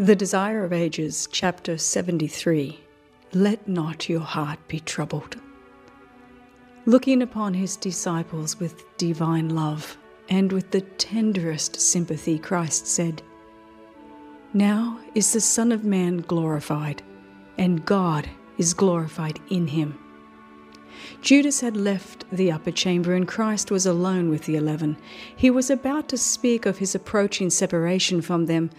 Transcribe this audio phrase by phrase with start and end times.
[0.00, 2.78] The Desire of Ages, chapter 73
[3.32, 5.38] Let not your heart be troubled.
[6.86, 9.98] Looking upon his disciples with divine love
[10.28, 13.22] and with the tenderest sympathy, Christ said,
[14.54, 17.02] Now is the Son of Man glorified,
[17.58, 19.98] and God is glorified in him.
[21.22, 24.96] Judas had left the upper chamber, and Christ was alone with the eleven.
[25.34, 28.70] He was about to speak of his approaching separation from them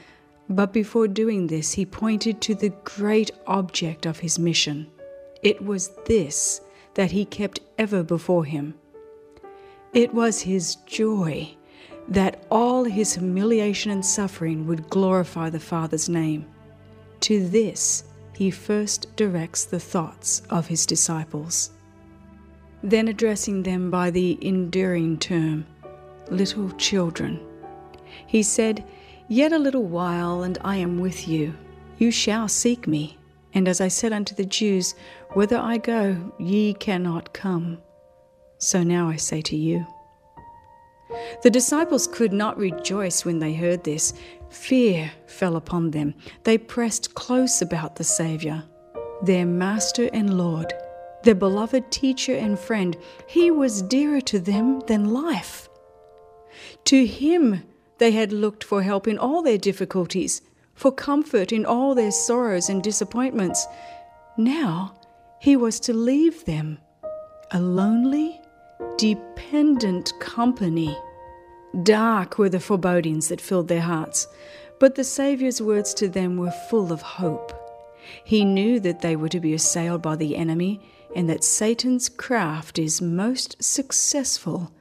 [0.50, 4.87] but before doing this, he pointed to the great object of his mission.
[5.43, 6.61] It was this
[6.96, 8.74] that he kept ever before him.
[9.93, 11.55] It was his joy
[12.07, 16.46] that all his humiliation and suffering would glorify the Father's name.
[17.21, 21.71] To this he first directs the thoughts of his disciples.
[22.82, 25.68] Then addressing them by the endearing term,
[26.29, 27.39] little children,
[28.25, 28.83] he said,
[29.32, 31.54] Yet a little while, and I am with you.
[32.00, 33.19] You shall seek me.
[33.53, 34.95] And as I said unto the Jews,
[35.33, 37.77] Whither I go, ye cannot come.
[38.57, 39.85] So now I say to you.
[41.44, 44.13] The disciples could not rejoice when they heard this.
[44.50, 46.16] Fear fell upon them.
[46.44, 48.63] They pressed close about the Saviour,
[49.22, 50.73] their Master and Lord,
[51.23, 52.97] their beloved teacher and friend.
[53.27, 55.69] He was dearer to them than life.
[56.85, 57.63] To him
[58.00, 60.42] they had looked for help in all their difficulties,
[60.73, 63.67] for comfort in all their sorrows and disappointments.
[64.38, 64.95] Now
[65.39, 66.80] he was to leave them,
[67.52, 68.41] a lonely,
[68.97, 70.97] dependent company.
[71.83, 74.28] Dark were the forebodings that filled their hearts,
[74.80, 77.53] but the Saviour's words to them were full of hope.
[78.23, 80.81] He knew that they were to be assailed by the enemy
[81.16, 84.72] and that Satan's craft is most successful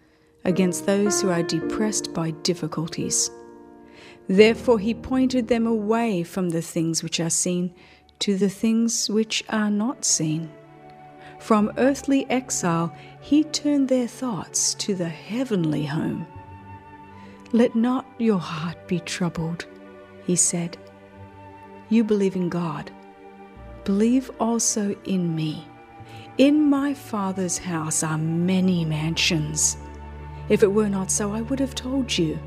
[0.44, 3.30] against those who are depressed by difficulties.
[4.28, 7.74] Therefore, he pointed them away from the things which are seen
[8.20, 10.50] to the things which are not seen.
[11.38, 16.26] From earthly exile, he turned their thoughts to the heavenly home.
[17.52, 19.66] Let not your heart be troubled,
[20.26, 20.76] he said.
[21.88, 22.90] You believe in God.
[23.84, 25.66] Believe also in me.
[26.36, 29.78] In my Father's house are many mansions.
[30.48, 32.38] If it were not so, I would have told you.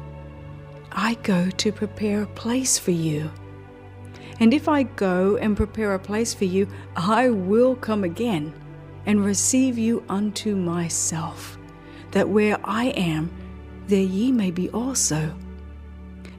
[0.92, 3.32] I go to prepare a place for you.
[4.40, 8.54] And if I go and prepare a place for you, I will come again
[9.06, 11.58] and receive you unto myself,
[12.12, 13.32] that where I am,
[13.88, 15.36] there ye may be also.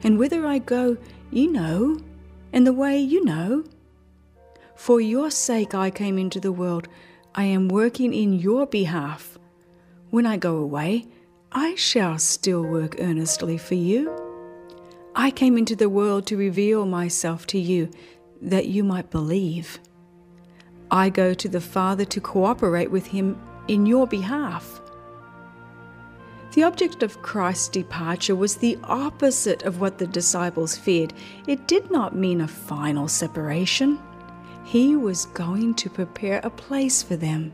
[0.03, 0.97] And whither I go,
[1.31, 1.97] ye know,
[2.51, 3.63] and the way you know.
[4.75, 6.87] For your sake I came into the world.
[7.35, 9.39] I am working in your behalf.
[10.09, 11.07] When I go away,
[11.55, 14.11] I shall still work earnestly for you.
[15.13, 17.91] I came into the world to reveal myself to you,
[18.41, 19.79] that you might believe.
[20.89, 24.81] I go to the Father to cooperate with him in your behalf.
[26.53, 31.13] The object of Christ's departure was the opposite of what the disciples feared.
[31.47, 33.99] It did not mean a final separation.
[34.63, 37.53] He was going to prepare a place for them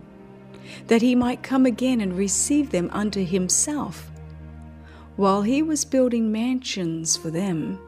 [0.88, 4.10] that he might come again and receive them unto himself.
[5.16, 7.80] While he was building mansions for them,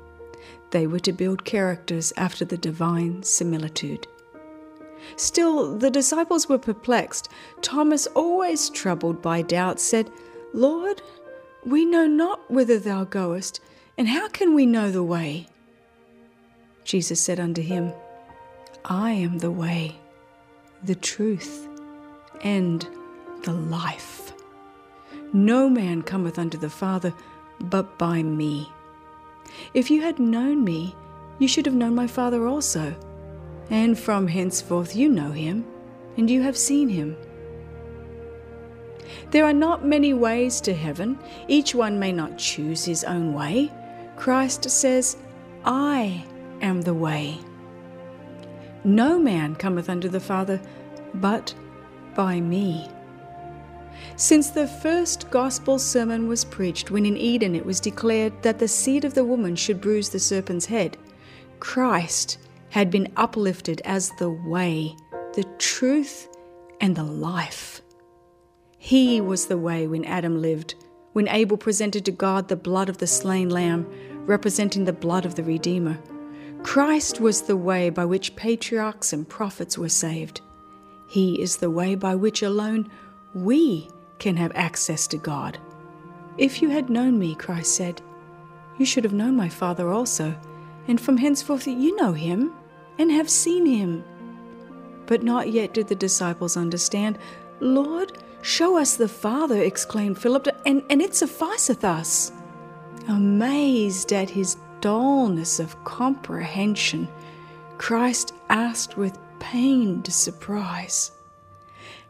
[0.72, 4.08] they were to build characters after the divine similitude.
[5.16, 7.30] Still, the disciples were perplexed.
[7.62, 10.12] Thomas, always troubled by doubt, said,
[10.54, 11.02] Lord,
[11.66, 13.60] we know not whither thou goest,
[13.98, 15.48] and how can we know the way?
[16.84, 17.94] Jesus said unto him,
[18.86, 19.98] I am the way,
[20.84, 21.68] the truth,
[22.42, 22.88] and
[23.44, 24.34] the life.
[25.34, 27.14] No man cometh unto the Father
[27.60, 28.70] but by me.
[29.74, 30.96] If you had known me,
[31.40, 32.96] you should have known my Father also.
[33.70, 35.66] And from henceforth you know him,
[36.18, 37.16] and you have seen him.
[39.32, 43.72] There are not many ways to heaven, each one may not choose his own way.
[44.18, 45.18] Christ says,
[45.64, 46.26] I
[46.62, 47.40] am the way.
[48.84, 50.60] No man cometh unto the Father
[51.14, 51.54] but
[52.16, 52.90] by me.
[54.16, 58.68] Since the first gospel sermon was preached, when in Eden it was declared that the
[58.68, 60.98] seed of the woman should bruise the serpent's head,
[61.60, 62.38] Christ
[62.70, 64.96] had been uplifted as the way,
[65.34, 66.28] the truth,
[66.80, 67.82] and the life.
[68.78, 70.76] He was the way when Adam lived,
[71.14, 73.86] when Abel presented to God the blood of the slain lamb,
[74.26, 76.00] representing the blood of the Redeemer.
[76.64, 80.42] Christ was the way by which patriarchs and prophets were saved.
[81.12, 82.90] He is the way by which alone
[83.34, 85.58] we can have access to God.
[86.38, 88.02] If you had known me, Christ said,
[88.78, 90.34] you should have known my Father also.
[90.88, 92.54] and from henceforth you know him
[92.98, 94.06] and have seen him.
[95.06, 97.20] But not yet did the disciples understand.
[97.60, 102.32] Lord, show us the Father, exclaimed Philip, and, and it sufficeth us.
[103.10, 107.10] Amazed at his dullness of comprehension,
[107.78, 111.12] Christ asked with pained surprise,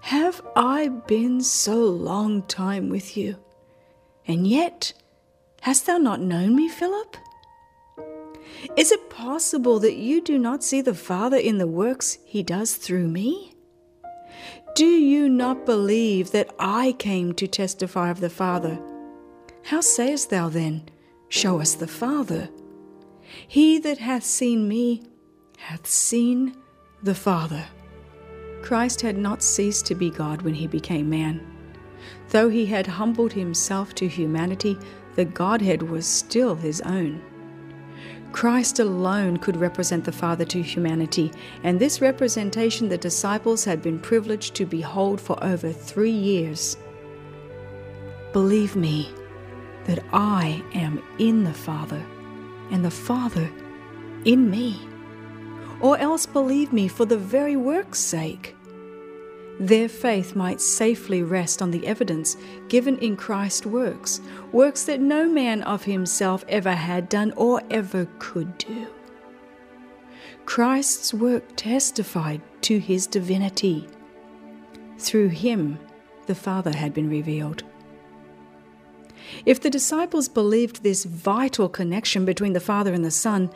[0.01, 3.37] Have I been so long time with you,
[4.27, 4.93] and yet
[5.61, 7.17] hast thou not known me, Philip?
[8.75, 12.75] Is it possible that you do not see the Father in the works he does
[12.75, 13.55] through me?
[14.75, 18.79] Do you not believe that I came to testify of the Father?
[19.63, 20.89] How sayest thou then,
[21.29, 22.49] Show us the Father?
[23.47, 25.03] He that hath seen me
[25.57, 26.55] hath seen
[27.03, 27.65] the Father.
[28.61, 31.41] Christ had not ceased to be God when he became man.
[32.29, 34.77] Though he had humbled himself to humanity,
[35.15, 37.21] the Godhead was still his own.
[38.31, 41.31] Christ alone could represent the Father to humanity,
[41.63, 46.77] and this representation the disciples had been privileged to behold for over three years.
[48.31, 49.11] Believe me
[49.85, 52.01] that I am in the Father,
[52.69, 53.51] and the Father
[54.23, 54.90] in me.
[55.81, 58.55] Or else believe me for the very work's sake
[59.61, 62.35] their faith might safely rest on the evidence
[62.67, 64.19] given in Christ's works,
[64.51, 68.87] works that no man of himself ever had done or ever could do.
[70.45, 73.87] Christ's work testified to his divinity.
[74.97, 75.77] Through him,
[76.25, 77.63] the Father had been revealed.
[79.45, 83.51] If the disciples believed this vital connection between the Father and the Son,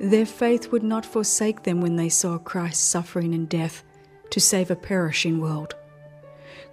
[0.00, 3.82] their faith would not forsake them when they saw Christ's suffering and death
[4.30, 5.74] to save a perishing world.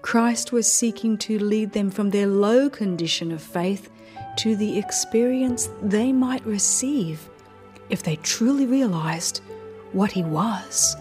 [0.01, 3.89] Christ was seeking to lead them from their low condition of faith
[4.38, 7.27] to the experience they might receive
[7.89, 9.42] if they truly realized
[9.92, 10.95] what He was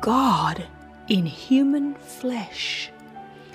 [0.00, 0.64] God
[1.08, 2.90] in human flesh.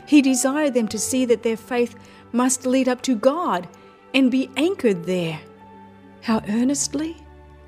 [0.05, 1.95] He desired them to see that their faith
[2.33, 3.67] must lead up to God
[4.13, 5.39] and be anchored there.
[6.21, 7.22] How earnestly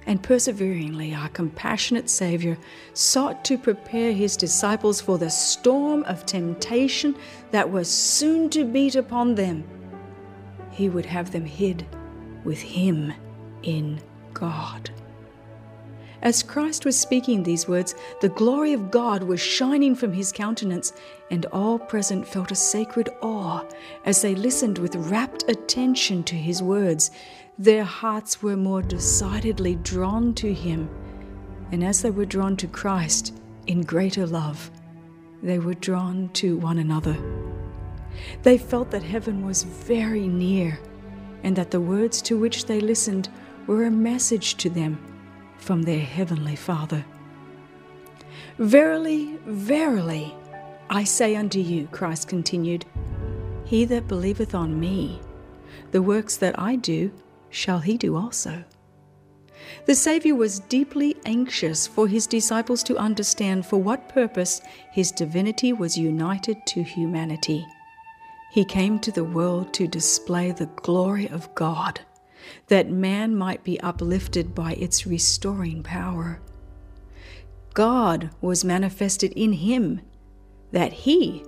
[0.05, 2.57] and perseveringly our compassionate Saviour
[2.93, 7.15] sought to prepare his disciples for the storm of temptation
[7.51, 9.63] that was soon to beat upon them.
[10.71, 11.85] He would have them hid
[12.43, 13.13] with him
[13.63, 13.99] in
[14.33, 14.91] God.
[16.21, 20.91] As Christ was speaking these words, the glory of God was shining from his countenance,
[21.29, 23.63] and all present felt a sacred awe
[24.05, 27.11] as they listened with rapt attention to his words.
[27.57, 30.89] Their hearts were more decidedly drawn to him,
[31.71, 33.33] and as they were drawn to Christ
[33.65, 34.69] in greater love,
[35.41, 37.15] they were drawn to one another.
[38.43, 40.79] They felt that heaven was very near,
[41.43, 43.29] and that the words to which they listened
[43.67, 44.99] were a message to them
[45.57, 47.05] from their heavenly Father.
[48.57, 50.35] Verily, verily,
[50.89, 52.85] I say unto you, Christ continued,
[53.63, 55.21] He that believeth on me,
[55.91, 57.11] the works that I do,
[57.55, 58.63] shall he do also.
[59.85, 64.61] The Saviour was deeply anxious for his disciples to understand for what purpose
[64.91, 67.65] his divinity was united to humanity.
[68.51, 72.01] He came to the world to display the glory of God
[72.67, 76.41] that man might be uplifted by its restoring power.
[77.73, 80.01] God was manifested in him,
[80.71, 81.43] that he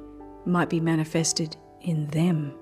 [0.45, 2.53] might be manifested in them.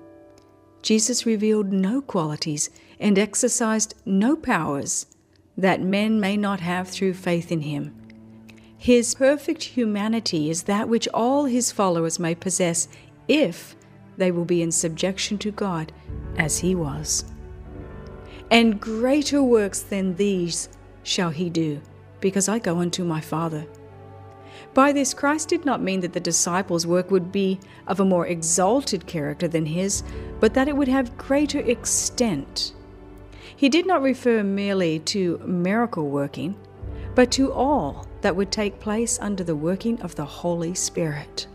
[0.82, 5.06] Jesus revealed no qualities and exercised no powers
[5.56, 7.94] that men may not have through faith in him.
[8.78, 12.88] His perfect humanity is that which all his followers may possess
[13.26, 13.74] if
[14.16, 15.92] they will be in subjection to God
[16.36, 17.24] as he was
[18.50, 20.68] and greater works than these
[21.02, 21.80] shall he do,
[22.20, 23.66] because I go unto my Father.
[24.74, 28.26] By this, Christ did not mean that the disciples' work would be of a more
[28.26, 30.02] exalted character than his,
[30.40, 32.74] but that it would have greater extent.
[33.56, 36.56] He did not refer merely to miracle working,
[37.14, 41.46] but to all that would take place under the working of the Holy Spirit.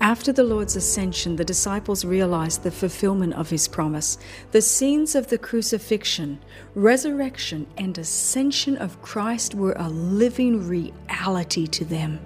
[0.00, 4.18] After the Lord's ascension, the disciples realized the fulfillment of his promise.
[4.52, 6.38] The scenes of the crucifixion,
[6.74, 12.20] resurrection, and ascension of Christ were a living reality to them.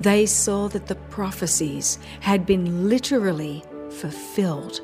[0.00, 4.80] They saw that the prophecies had been literally fulfilled.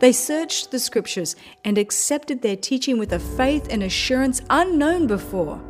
[0.00, 5.60] They searched the scriptures and accepted their teaching with a faith and assurance unknown before.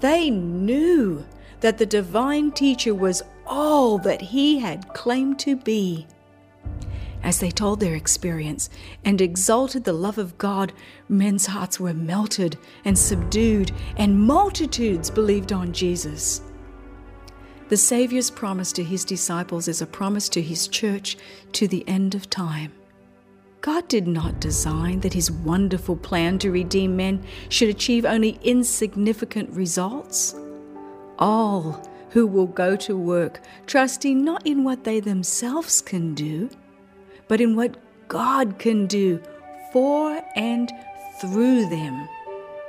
[0.00, 1.24] They knew
[1.60, 6.06] that the divine teacher was all that he had claimed to be.
[7.26, 8.70] as they told their experience
[9.04, 10.72] and exalted the love of God,
[11.08, 16.40] men's hearts were melted and subdued, and multitudes believed on Jesus.
[17.68, 21.16] The Saviour's promise to his disciples is a promise to his church
[21.52, 22.72] to the end of time.
[23.60, 29.50] God did not design that his wonderful plan to redeem men should achieve only insignificant
[29.50, 30.34] results.
[31.18, 36.48] All who will go to work trusting not in what they themselves can do,
[37.28, 37.76] but in what
[38.08, 39.20] God can do
[39.72, 40.70] for and
[41.20, 42.08] through them,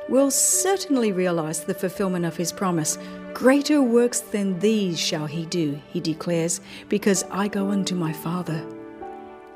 [0.10, 2.98] will certainly realize the fulfillment of his promise.
[3.34, 8.66] Greater works than these shall he do, he declares, because I go unto my Father.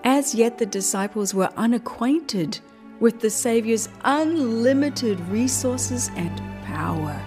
[0.03, 2.59] As yet the disciples were unacquainted
[2.99, 7.19] with the Saviour's unlimited resources and power.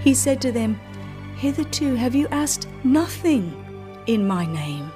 [0.00, 0.78] He said to them,
[1.36, 3.54] Hitherto have you asked nothing
[4.06, 4.90] in my name.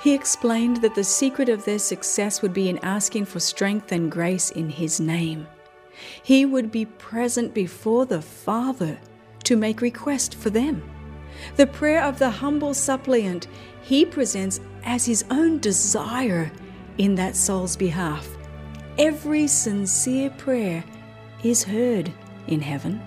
[0.00, 4.10] He explained that the secret of their success would be in asking for strength and
[4.10, 5.46] grace in His name.
[6.22, 8.98] He would be present before the Father
[9.44, 10.82] to make request for them.
[11.56, 13.46] The prayer of the humble suppliant
[13.82, 16.50] he presents as his own desire
[16.98, 18.28] in that soul's behalf.
[18.98, 20.84] Every sincere prayer
[21.42, 22.12] is heard
[22.46, 23.02] in heaven.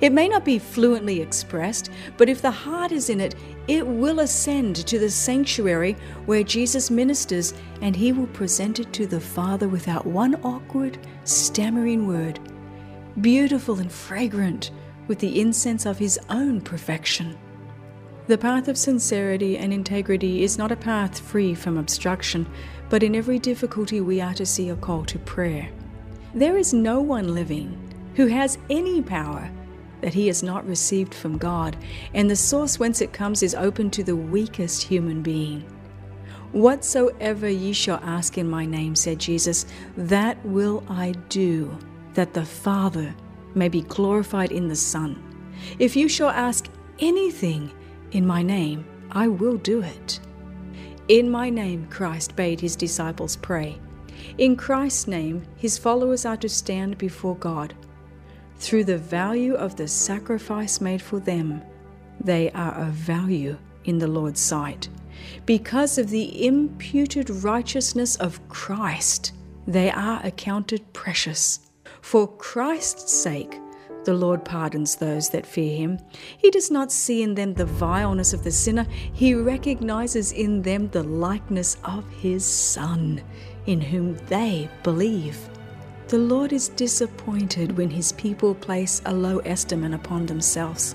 [0.00, 3.34] It may not be fluently expressed, but if the heart is in it,
[3.68, 9.06] it will ascend to the sanctuary where Jesus ministers, and he will present it to
[9.06, 12.40] the Father without one awkward, stammering word,
[13.20, 14.70] beautiful and fragrant
[15.08, 17.36] with the incense of his own perfection.
[18.28, 22.44] The path of sincerity and integrity is not a path free from obstruction,
[22.88, 25.70] but in every difficulty we are to see a call to prayer.
[26.34, 27.78] There is no one living
[28.16, 29.48] who has any power
[30.00, 31.76] that he has not received from God,
[32.14, 35.60] and the source whence it comes is open to the weakest human being.
[36.50, 39.66] Whatsoever ye shall ask in my name, said Jesus,
[39.96, 41.78] that will I do,
[42.14, 43.14] that the Father
[43.54, 45.22] may be glorified in the Son.
[45.78, 46.68] If you shall ask
[46.98, 47.70] anything
[48.16, 50.20] in my name, I will do it.
[51.08, 53.78] In my name, Christ bade his disciples pray.
[54.38, 57.74] In Christ's name, his followers are to stand before God.
[58.56, 61.60] Through the value of the sacrifice made for them,
[62.18, 64.88] they are of value in the Lord's sight.
[65.44, 69.32] Because of the imputed righteousness of Christ,
[69.66, 71.68] they are accounted precious.
[72.00, 73.60] For Christ's sake,
[74.06, 75.98] the Lord pardons those that fear him.
[76.38, 80.88] He does not see in them the vileness of the sinner, he recognizes in them
[80.88, 83.20] the likeness of his Son,
[83.66, 85.36] in whom they believe.
[86.06, 90.94] The Lord is disappointed when his people place a low estimate upon themselves.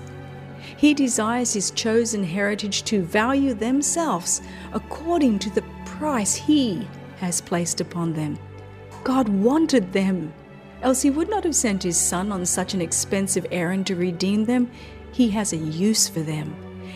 [0.78, 4.40] He desires his chosen heritage to value themselves
[4.72, 6.88] according to the price he
[7.18, 8.38] has placed upon them.
[9.04, 10.32] God wanted them
[10.82, 14.44] else he would not have sent his son on such an expensive errand to redeem
[14.44, 14.70] them.
[15.12, 16.54] He has a use for them,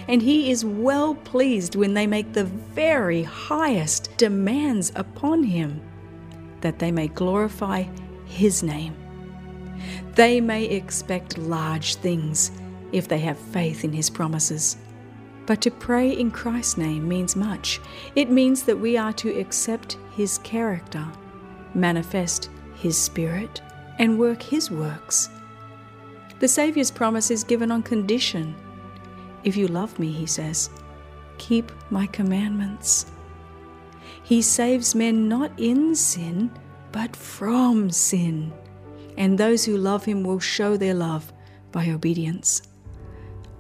[0.09, 5.81] and he is well pleased when they make the very highest demands upon him,
[6.61, 7.85] that they may glorify
[8.27, 8.95] his name.
[10.15, 12.51] They may expect large things
[12.93, 14.77] if they have faith in his promises.
[15.45, 17.81] But to pray in Christ's name means much.
[18.17, 21.07] It means that we are to accept his character,
[21.75, 23.61] manifest his spirit,
[23.99, 25.31] and work his works.
[26.39, 28.55] The Saviour's promise is given on condition.
[29.45, 30.71] If you love me, he says,
[31.39, 33.07] keep my commandments.
[34.23, 36.51] He saves men not in sin,
[36.93, 38.53] but from sin.
[39.17, 41.33] And those who love him will show their love
[41.73, 42.63] by obedience.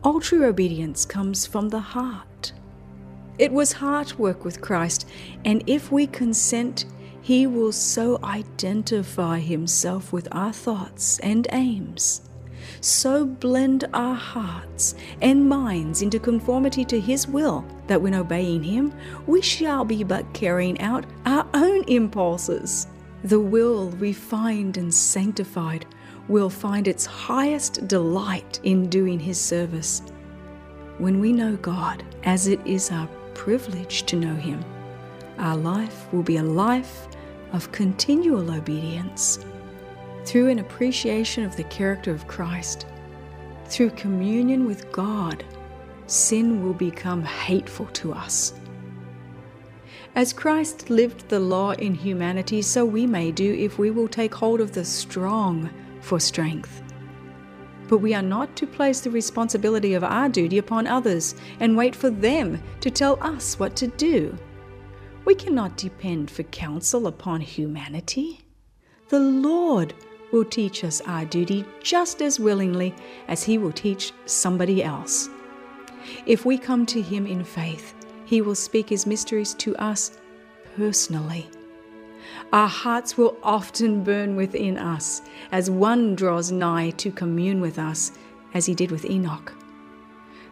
[0.02, 2.52] All true obedience comes from the heart.
[3.38, 5.08] It was heart work with Christ,
[5.44, 6.86] and if we consent,
[7.26, 12.20] he will so identify Himself with our thoughts and aims,
[12.80, 18.92] so blend our hearts and minds into conformity to His will that when obeying Him,
[19.26, 22.86] we shall be but carrying out our own impulses.
[23.24, 25.84] The will, refined and sanctified,
[26.28, 30.00] will find its highest delight in doing His service.
[30.98, 34.64] When we know God, as it is our privilege to know Him,
[35.38, 37.08] our life will be a life
[37.52, 39.44] of continual obedience
[40.24, 42.86] through an appreciation of the character of Christ,
[43.66, 45.44] through communion with God,
[46.06, 48.54] sin will become hateful to us.
[50.14, 54.34] As Christ lived the law in humanity, so we may do if we will take
[54.34, 55.68] hold of the strong
[56.00, 56.82] for strength.
[57.88, 61.94] But we are not to place the responsibility of our duty upon others and wait
[61.94, 64.36] for them to tell us what to do.
[65.26, 68.42] We cannot depend for counsel upon humanity.
[69.08, 69.92] The Lord
[70.32, 72.94] will teach us our duty just as willingly
[73.26, 75.28] as He will teach somebody else.
[76.26, 77.92] If we come to Him in faith,
[78.24, 80.16] He will speak His mysteries to us
[80.76, 81.50] personally.
[82.52, 88.12] Our hearts will often burn within us as one draws nigh to commune with us,
[88.54, 89.52] as He did with Enoch.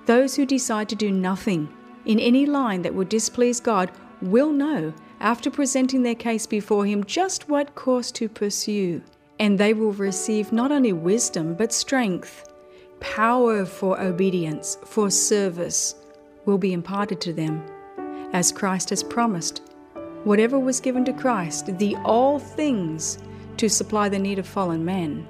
[0.07, 1.69] Those who decide to do nothing
[2.07, 3.93] in any line that would displease God
[4.25, 9.02] will know, after presenting their case before Him, just what course to pursue,
[9.38, 12.50] and they will receive not only wisdom but strength.
[13.00, 15.95] Power for obedience, for service,
[16.47, 17.62] will be imparted to them,
[18.33, 19.62] as Christ has promised.
[20.25, 23.19] Whatever was given to Christ, the all things
[23.59, 25.28] to supply the need of fallen man,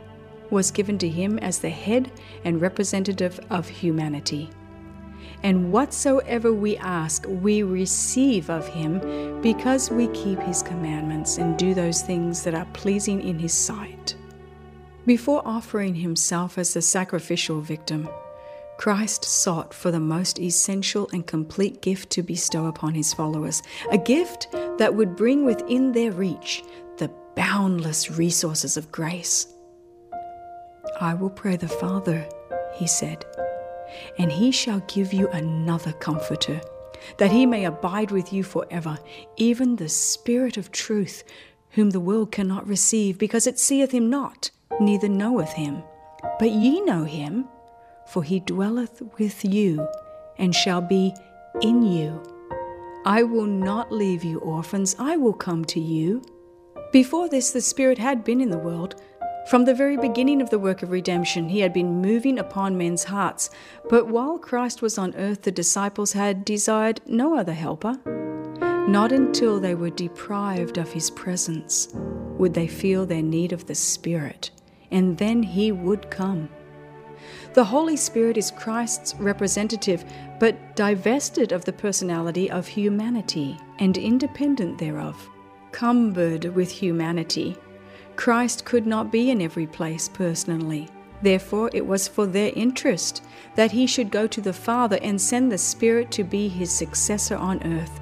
[0.51, 2.13] was given to him as the head
[2.45, 4.51] and representative of humanity.
[5.45, 11.75] And whatsoever we ask, we receive of him because we keep his commandments and do
[11.75, 14.17] those things that are pleasing in his sight.
[15.05, 18.09] Before offering himself as the sacrificial victim,
[18.79, 23.99] Christ sought for the most essential and complete gift to bestow upon his followers, a
[23.99, 24.49] gift
[24.79, 26.65] that would bring within their reach
[26.97, 29.53] the boundless resources of grace.
[31.03, 32.27] I will pray the Father,
[32.77, 33.27] he said
[34.19, 36.61] and he shall give you another comforter,
[37.19, 38.99] that he may abide with you forever,
[39.37, 41.25] even the Spirit of truth,
[41.71, 45.83] whom the world cannot receive, because it seeth him not, neither knoweth him.
[46.39, 47.47] But ye know him,
[48.07, 49.87] for he dwelleth with you,
[50.39, 51.13] and shall be
[51.61, 52.23] in you.
[53.05, 56.23] I will not leave you orphans, I will come to you.
[56.93, 59.03] Before this, the Spirit had been in the world
[59.47, 63.05] from the very beginning of the work of redemption, he had been moving upon men's
[63.05, 63.51] hearts,
[63.91, 67.99] but while Christ was on earth, the disciples had desired no other helper.
[68.89, 71.89] Not until they were deprived of his presence
[72.39, 74.51] would they feel their need of the Spirit,
[74.91, 76.49] and then he would come.
[77.53, 80.05] The Holy Spirit is Christ's representative,
[80.41, 85.29] but divested of the personality of humanity and independent thereof,
[85.71, 87.57] cumbered with humanity
[88.17, 90.89] Christ could not be in every place personally.
[91.23, 93.25] Therefore, it was for their interest
[93.55, 97.37] that he should go to the Father and send the Spirit to be his successor
[97.37, 98.01] on earth.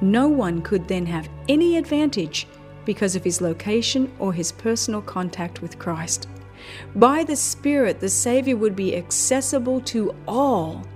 [0.00, 2.46] No one could then have any advantage
[2.84, 6.28] because of his location or his personal contact with Christ.
[6.94, 10.86] By the Spirit, the Savior would be accessible to all.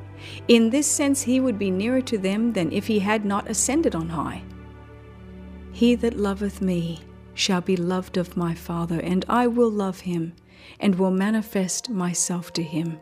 [0.48, 3.94] In this sense, he would be nearer to them than if he had not ascended
[3.94, 4.42] on high.
[5.72, 7.00] He that loveth me,
[7.36, 10.32] shall be loved of my Father, and I will love him,
[10.80, 12.98] and will manifest myself to him.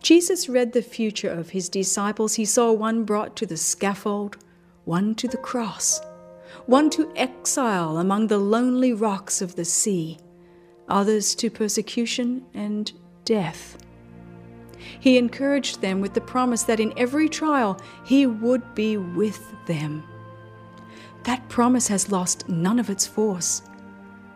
[0.00, 2.34] Jesus read the future of his disciples.
[2.34, 4.36] He saw one brought to the scaffold,
[4.84, 6.00] one to the cross,
[6.66, 10.18] one to exile among the lonely rocks of the sea,
[10.86, 12.92] others to persecution and
[13.24, 13.78] death.
[15.00, 20.04] He encouraged them with the promise that in every trial he would be with them
[21.28, 23.60] that promise has lost none of its force.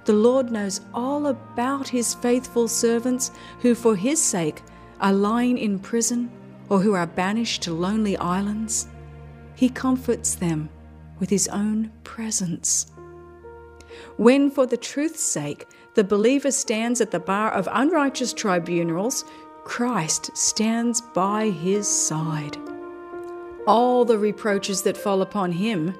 [0.04, 4.60] The Lord knows all about his faithful servants who, for his sake,
[5.00, 6.30] are lying in prison
[6.68, 8.88] or who are banished to lonely islands.
[9.54, 10.68] He comforts them
[11.18, 12.92] with his own presence.
[14.18, 19.24] When, for the truth's sake, the believer stands at the bar of unrighteous tribunals,
[19.64, 22.58] Christ stands by his side.
[23.66, 25.94] All the reproaches that fall upon him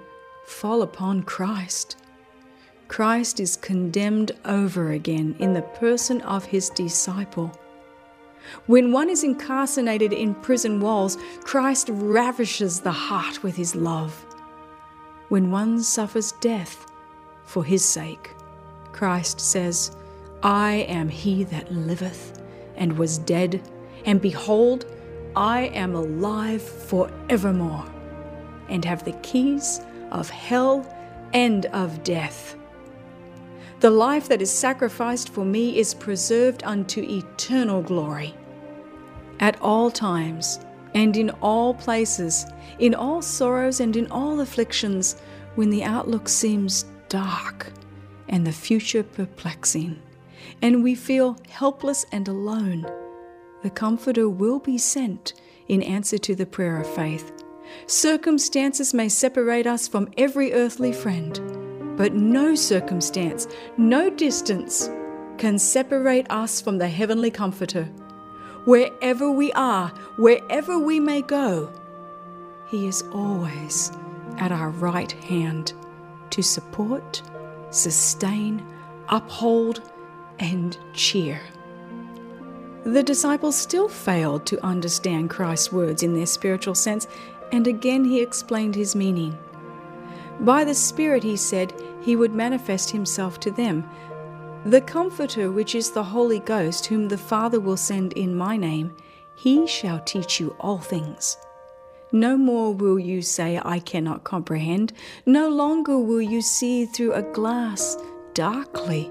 [0.45, 1.97] fall upon Christ.
[2.89, 7.51] Christ is condemned over again in the person of his disciple.
[8.67, 14.27] When one is incarcerated in prison walls, Christ ravishes the heart with his love.
[15.29, 16.85] When one suffers death
[17.45, 18.31] for his sake,
[18.93, 19.97] Christ says,
[20.43, 22.43] I am he that liveth
[22.77, 23.63] and was dead,
[24.05, 24.87] and behold,
[25.35, 27.87] I am alive for evermore,
[28.69, 29.81] and have the keys
[30.13, 30.87] of hell
[31.33, 32.57] and of death.
[33.81, 38.35] The life that is sacrificed for me is preserved unto eternal glory.
[39.41, 40.61] At all times,
[40.95, 42.47] and in all places,
[42.79, 45.17] in all sorrows and in all afflictions,
[45.57, 47.73] when the outlook seems dark
[48.29, 50.01] and the future perplexing,
[50.61, 52.87] and we feel helpless and alone,
[53.63, 55.35] the Comforter will be sent
[55.69, 57.42] in answer to the prayer of faith
[57.87, 61.41] Circumstances may separate us from every earthly friend,
[61.97, 64.89] but no circumstance, no distance
[65.39, 67.85] can separate us from the Heavenly Comforter.
[68.65, 71.73] Wherever we are, wherever we may go,
[72.69, 73.91] He is always
[74.39, 75.73] at our right hand
[76.31, 77.23] to support,
[77.71, 78.65] sustain,
[79.09, 79.83] uphold,
[80.39, 81.41] and cheer.
[82.85, 87.07] The disciples still failed to understand Christ's words in their spiritual sense,
[87.53, 89.39] and again he explained his meaning.
[90.41, 93.89] By the Spirit, he said, he would manifest himself to them.
[94.65, 98.97] The Comforter, which is the Holy Ghost, whom the Father will send in my name,
[99.37, 101.37] he shall teach you all things.
[102.11, 104.93] No more will you say, I cannot comprehend.
[105.27, 107.97] No longer will you see through a glass
[108.35, 109.11] darkly.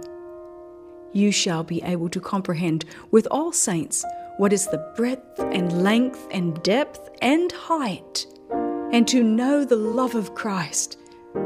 [1.13, 4.05] You shall be able to comprehend with all saints
[4.41, 8.25] what is the breadth and length and depth and height,
[8.91, 10.97] and to know the love of Christ,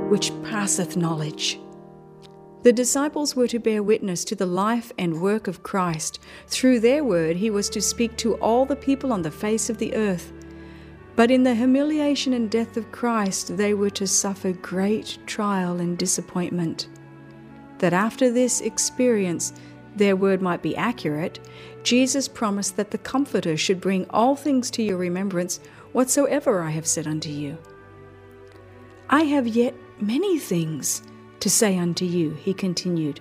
[0.07, 1.59] which passeth knowledge.
[2.63, 6.19] The disciples were to bear witness to the life and work of Christ.
[6.47, 9.77] Through their word, he was to speak to all the people on the face of
[9.77, 10.31] the earth.
[11.17, 15.97] But in the humiliation and death of Christ, they were to suffer great trial and
[15.97, 16.87] disappointment.
[17.79, 19.51] That after this experience,
[19.97, 21.39] their word might be accurate,
[21.85, 25.59] Jesus promised that the Comforter should bring all things to your remembrance
[25.91, 27.59] whatsoever I have said unto you.
[29.07, 31.03] I have yet many things
[31.41, 33.19] to say unto you, he continued,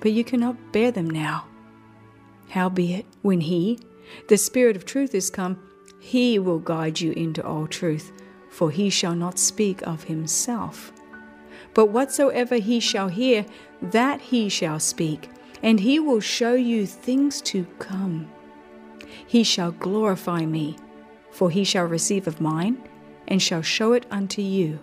[0.00, 1.46] but you cannot bear them now.
[2.48, 3.78] Howbeit, when he,
[4.26, 5.62] the Spirit of truth, is come,
[6.00, 8.10] he will guide you into all truth,
[8.50, 10.92] for he shall not speak of himself.
[11.74, 13.46] But whatsoever he shall hear,
[13.80, 15.30] that he shall speak,
[15.62, 18.30] and he will show you things to come.
[19.26, 20.76] He shall glorify me,
[21.30, 22.82] for he shall receive of mine,
[23.26, 24.78] and shall show it unto you.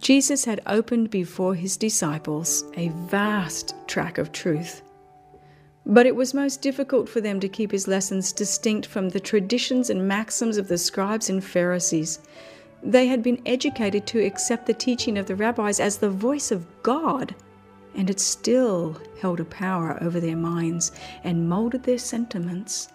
[0.00, 4.82] Jesus had opened before his disciples a vast track of truth
[5.86, 9.88] but it was most difficult for them to keep his lessons distinct from the traditions
[9.88, 12.18] and maxims of the scribes and Pharisees.
[12.82, 16.66] They had been educated to accept the teaching of the rabbis as the voice of
[16.82, 17.36] God,
[17.96, 20.92] and it still held a power over their minds
[21.24, 22.88] and molded their sentiments.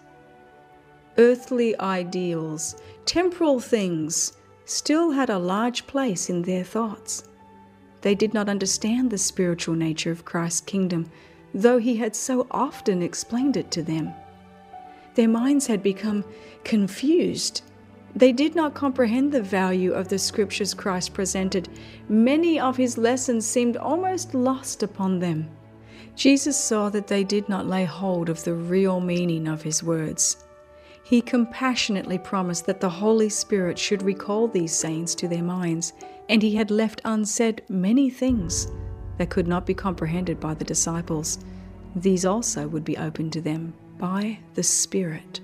[1.18, 4.32] Earthly ideals, temporal things,
[4.64, 7.24] still had a large place in their thoughts.
[8.00, 11.10] They did not understand the spiritual nature of Christ's kingdom
[11.54, 14.12] though he had so often explained it to them.
[15.14, 16.24] Their minds had become
[16.64, 17.62] confused.
[18.14, 21.68] They did not comprehend the value of the scriptures Christ presented.
[22.08, 25.48] Many of his lessons seemed almost lost upon them.
[26.14, 30.44] Jesus saw that they did not lay hold of the real meaning of his words.
[31.02, 35.94] He compassionately promised that the Holy Spirit should recall these sayings to their minds,
[36.28, 38.68] and he had left unsaid many things
[39.18, 41.38] that could not be comprehended by the disciples,
[41.94, 45.40] these also would be opened to them by the Spirit.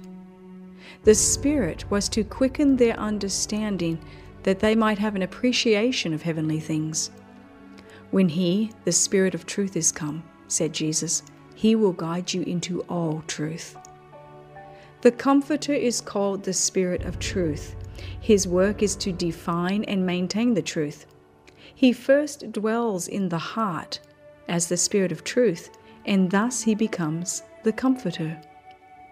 [1.09, 3.99] The Spirit was to quicken their understanding
[4.43, 7.11] that they might have an appreciation of heavenly things.
[8.11, 11.23] When He, the Spirit of truth, is come, said Jesus,
[11.55, 13.75] He will guide you into all truth.
[15.01, 17.75] The Comforter is called the Spirit of truth.
[18.21, 21.07] His work is to define and maintain the truth.
[21.75, 23.99] He first dwells in the heart
[24.47, 25.71] as the Spirit of truth,
[26.05, 28.39] and thus he becomes the Comforter.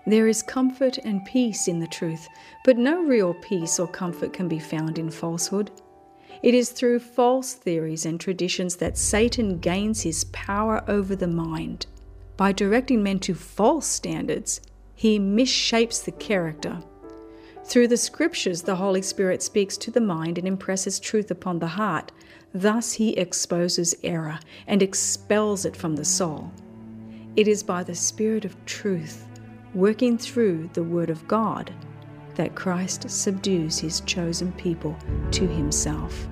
[0.07, 2.29] There is comfort and peace in the truth,
[2.65, 5.71] but no real peace or comfort can be found in falsehood.
[6.43, 11.87] It is through false theories and traditions that Satan gains his power over the mind.
[12.37, 14.61] By directing men to false standards,
[14.95, 16.79] he misshapes the character.
[17.65, 21.67] Through the scriptures, the Holy Spirit speaks to the mind and impresses truth upon the
[21.67, 22.13] heart,
[22.55, 26.51] Thus he exposes error and expels it from the soul.
[27.35, 29.26] It is by the Spirit of truth,
[29.75, 31.73] working through the Word of God,
[32.35, 34.97] that Christ subdues his chosen people
[35.33, 36.27] to himself.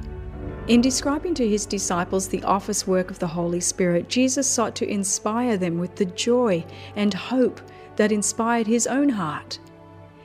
[0.66, 4.88] In describing to his disciples the office work of the Holy Spirit, Jesus sought to
[4.88, 6.64] inspire them with the joy
[6.96, 7.60] and hope
[7.96, 9.58] that inspired his own heart.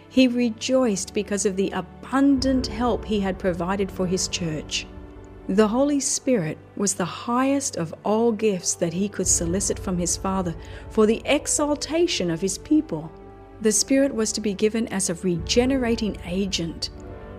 [0.08, 4.88] He rejoiced because of the abundant help he had provided for his church.
[5.50, 10.16] The Holy Spirit was the highest of all gifts that he could solicit from his
[10.16, 10.56] Father
[10.92, 13.12] for the exaltation of his people.
[13.62, 16.92] The Spirit was to be given as a regenerating agent,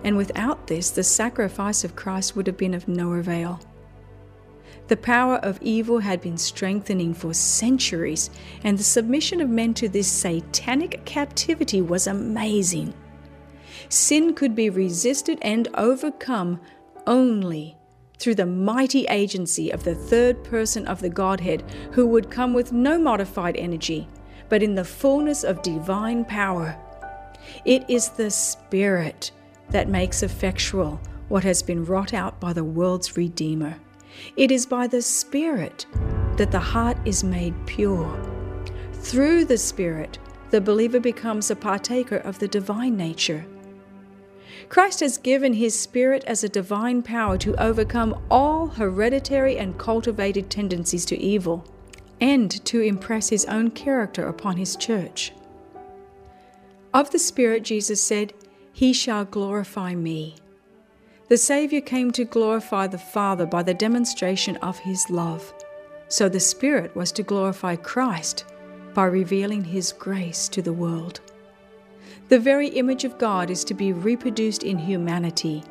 [0.03, 3.61] and without this, the sacrifice of Christ would have been of no avail.
[4.89, 8.29] The power of evil had been strengthening for centuries,
[8.65, 12.93] and the submission of men to this satanic captivity was amazing.
[13.87, 16.59] Sin could be resisted and overcome
[17.07, 17.77] only
[18.21, 22.71] through the mighty agency of the third person of the Godhead, who would come with
[22.71, 24.07] no modified energy,
[24.47, 26.77] but in the fullness of divine power.
[27.65, 29.31] It is the Spirit
[29.71, 33.77] that makes effectual what has been wrought out by the world's Redeemer.
[34.37, 35.87] It is by the Spirit
[36.37, 38.21] that the heart is made pure.
[38.93, 40.19] Through the Spirit,
[40.51, 43.47] the believer becomes a partaker of the divine nature.
[44.71, 50.49] Christ has given His Spirit as a divine power to overcome all hereditary and cultivated
[50.49, 51.65] tendencies to evil,
[52.21, 55.33] and to impress His own character upon His church.
[56.93, 58.33] Of the Spirit, Jesus said,
[58.71, 60.37] He shall glorify me.
[61.27, 65.53] The Saviour came to glorify the Father by the demonstration of His love.
[66.07, 68.45] So the Spirit was to glorify Christ
[68.93, 71.19] by revealing His grace to the world.
[72.31, 75.65] The very image of God is to be reproduced in humanity.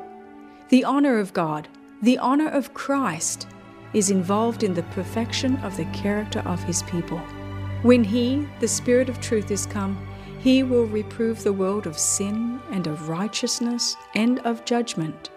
[0.69, 1.67] The honor of God,
[2.03, 3.47] the honor of Christ,
[3.95, 7.17] is involved in the perfection of the character of His people.
[7.81, 12.59] When He, the Spirit of truth, is come, He will reprove the world of sin
[12.69, 15.31] and of righteousness and of judgment.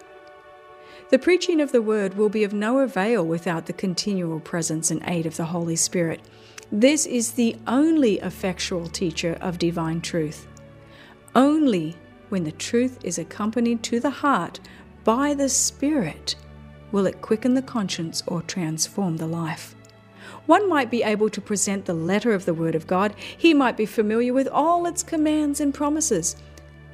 [1.09, 5.01] The preaching of the word will be of no avail without the continual presence and
[5.07, 6.21] aid of the Holy Spirit.
[6.71, 10.45] This is the only effectual teacher of divine truth.
[11.35, 11.97] Only
[12.29, 14.59] when the truth is accompanied to the heart
[15.03, 16.35] by the Spirit
[16.91, 19.75] will it quicken the conscience or transform the life.
[20.45, 23.75] One might be able to present the letter of the Word of God, he might
[23.75, 26.37] be familiar with all its commands and promises.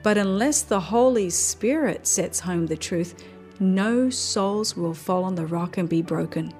[0.04, 3.24] But unless the Holy Spirit sets home the truth,
[3.60, 6.52] no souls will fall on the rock and be broken.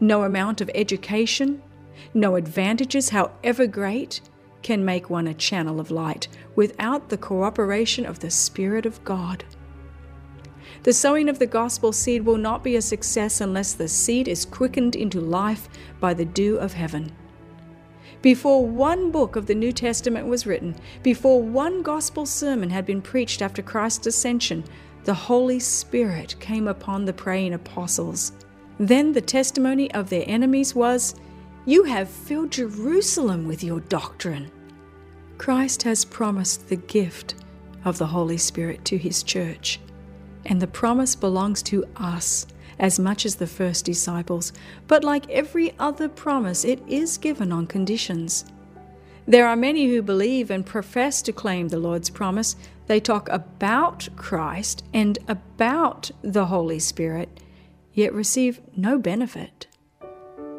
[0.00, 1.62] No amount of education,
[2.12, 4.20] no advantages, however great,
[4.62, 9.44] can make one a channel of light without the cooperation of the Spirit of God.
[10.84, 14.44] The sowing of the gospel seed will not be a success unless the seed is
[14.44, 15.68] quickened into life
[16.00, 17.12] by the dew of heaven.
[18.20, 23.02] Before one book of the New Testament was written, before one gospel sermon had been
[23.02, 24.64] preached after Christ's ascension,
[25.04, 28.32] the Holy Spirit came upon the praying apostles.
[28.78, 31.16] Then the testimony of their enemies was,
[31.64, 34.50] You have filled Jerusalem with your doctrine.
[35.38, 37.36] Christ has promised the gift
[37.84, 39.78] of the Holy Spirit to his church,
[40.44, 42.48] and the promise belongs to us
[42.80, 44.52] as much as the first disciples,
[44.88, 48.44] but like every other promise, it is given on conditions.
[49.26, 52.56] There are many who believe and profess to claim the Lord's promise.
[52.88, 57.40] They talk about Christ and about the Holy Spirit,
[57.92, 59.68] yet receive no benefit.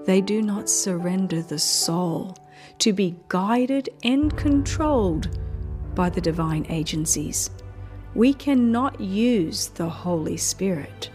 [0.05, 2.35] They do not surrender the soul
[2.79, 5.37] to be guided and controlled
[5.95, 7.49] by the divine agencies.
[8.15, 11.09] We cannot use the Holy Spirit.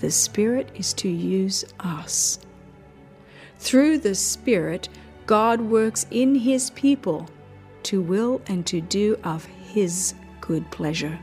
[0.00, 2.38] The Spirit is to use us.
[3.58, 4.88] Through the Spirit,
[5.26, 7.28] God works in His people
[7.84, 11.18] to will and to do of His good pleasure.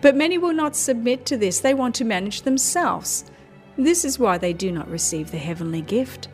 [0.00, 1.60] But many will not submit to this.
[1.60, 3.30] They want to manage themselves.
[3.76, 6.28] This is why they do not receive the heavenly gift.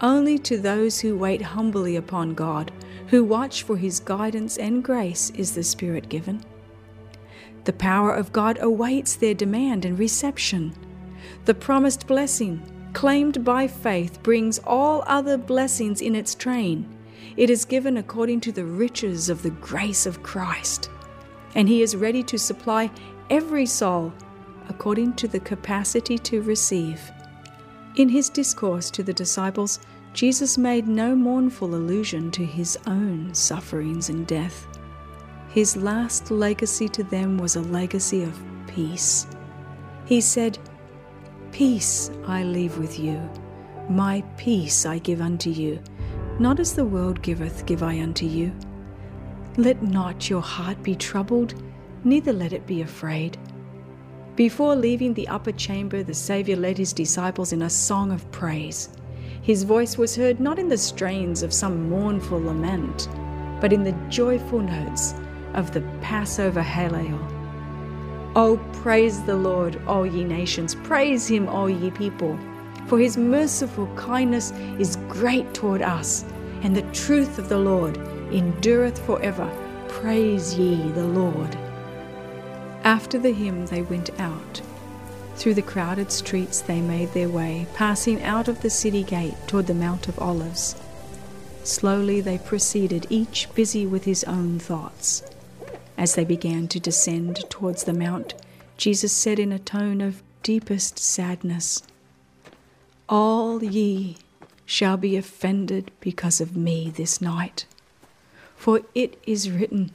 [0.00, 2.72] Only to those who wait humbly upon God,
[3.08, 6.42] who watch for His guidance and grace, is the Spirit given.
[7.64, 10.74] The power of God awaits their demand and reception.
[11.44, 16.88] The promised blessing, claimed by faith, brings all other blessings in its train.
[17.36, 20.90] It is given according to the riches of the grace of Christ,
[21.54, 22.90] and He is ready to supply
[23.28, 24.12] every soul
[24.70, 27.10] according to the capacity to receive.
[27.96, 29.80] In his discourse to the disciples,
[30.14, 34.66] Jesus made no mournful allusion to his own sufferings and death.
[35.48, 39.26] His last legacy to them was a legacy of peace.
[40.06, 40.58] He said,
[41.50, 43.20] Peace I leave with you,
[43.88, 45.80] my peace I give unto you.
[46.38, 48.52] Not as the world giveth, give I unto you.
[49.56, 51.54] Let not your heart be troubled,
[52.04, 53.36] neither let it be afraid.
[54.40, 58.88] Before leaving the upper chamber, the Saviour led his disciples in a song of praise.
[59.42, 63.06] His voice was heard not in the strains of some mournful lament,
[63.60, 65.12] but in the joyful notes
[65.52, 67.18] of the Passover Hallel.
[68.34, 70.74] Oh, praise the Lord, all ye nations.
[70.74, 72.38] Praise him, all ye people.
[72.86, 76.24] For his merciful kindness is great toward us,
[76.62, 77.98] and the truth of the Lord
[78.32, 79.46] endureth forever.
[79.88, 81.58] Praise ye the Lord.
[82.84, 84.62] After the hymn, they went out.
[85.36, 89.66] Through the crowded streets they made their way, passing out of the city gate toward
[89.66, 90.76] the Mount of Olives.
[91.62, 95.22] Slowly they proceeded, each busy with his own thoughts.
[95.96, 98.34] As they began to descend towards the mount,
[98.76, 101.82] Jesus said in a tone of deepest sadness,
[103.08, 104.16] All ye
[104.64, 107.66] shall be offended because of me this night.
[108.56, 109.90] For it is written,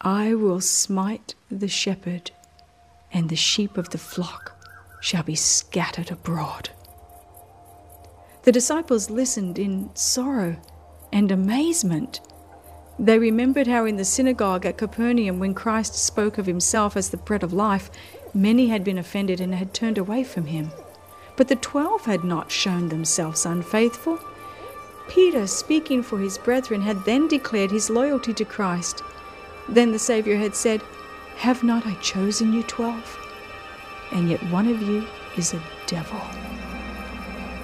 [0.00, 2.30] I will smite the shepherd,
[3.12, 4.52] and the sheep of the flock
[5.00, 6.70] shall be scattered abroad.
[8.42, 10.56] The disciples listened in sorrow
[11.12, 12.20] and amazement.
[12.98, 17.16] They remembered how in the synagogue at Capernaum, when Christ spoke of himself as the
[17.16, 17.90] bread of life,
[18.34, 20.70] many had been offended and had turned away from him.
[21.36, 24.18] But the twelve had not shown themselves unfaithful.
[25.08, 29.02] Peter, speaking for his brethren, had then declared his loyalty to Christ.
[29.68, 30.82] Then the Saviour had said,
[31.36, 33.18] Have not I chosen you twelve?
[34.12, 36.20] And yet one of you is a devil.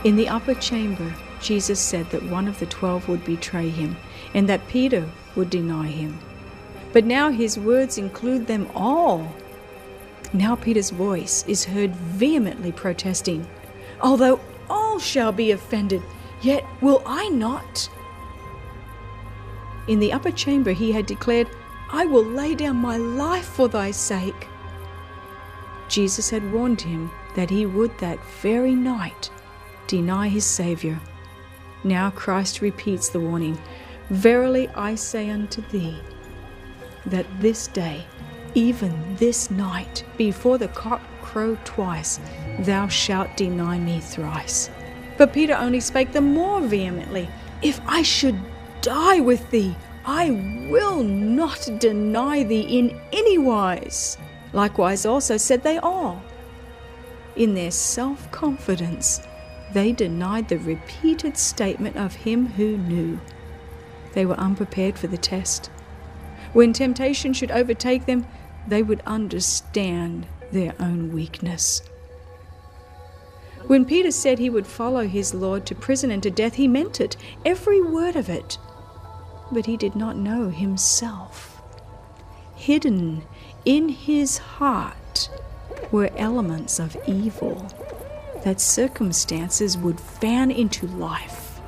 [0.05, 3.97] In the upper chamber, Jesus said that one of the twelve would betray him,
[4.35, 6.19] and that Peter would deny him.
[6.93, 9.35] But now his words include them all.
[10.33, 13.47] Now Peter's voice is heard vehemently protesting,
[14.01, 16.03] Although all shall be offended,
[16.43, 17.89] yet will I not.
[19.87, 21.49] In the upper chamber he had declared,
[21.93, 24.49] I will lay down my life for thy sake.
[25.89, 29.31] Jesus had warned him that he would that very night
[29.87, 30.99] deny his Saviour.
[31.85, 33.59] Now Christ repeats the warning
[34.09, 35.99] Verily I say unto thee,
[37.07, 38.05] that this day,
[38.55, 42.21] even this night, before the cock crow twice,
[42.61, 44.71] thou shalt deny me thrice.
[45.19, 47.29] But Peter only spake the more vehemently,
[47.63, 48.39] If I should
[48.81, 50.31] die with thee, I
[50.69, 54.19] will not deny thee in any wise.
[54.53, 56.23] Likewise also said they all.
[57.37, 59.21] In their self confidence,
[59.73, 63.21] they denied the repeated statement of him who knew.
[64.13, 65.71] They were unprepared for the test.
[66.53, 68.27] When temptation should overtake them,
[68.67, 71.83] they would understand their own weakness.
[73.67, 77.01] When Peter said he would follow his Lord to prison and to death, he meant
[77.01, 78.59] it, every word of it.
[79.53, 81.63] But he did not know himself.
[82.57, 83.23] Hidden
[83.65, 85.29] in his heart
[85.93, 87.69] were elements of evil
[88.45, 91.61] that circumstances would fan into life.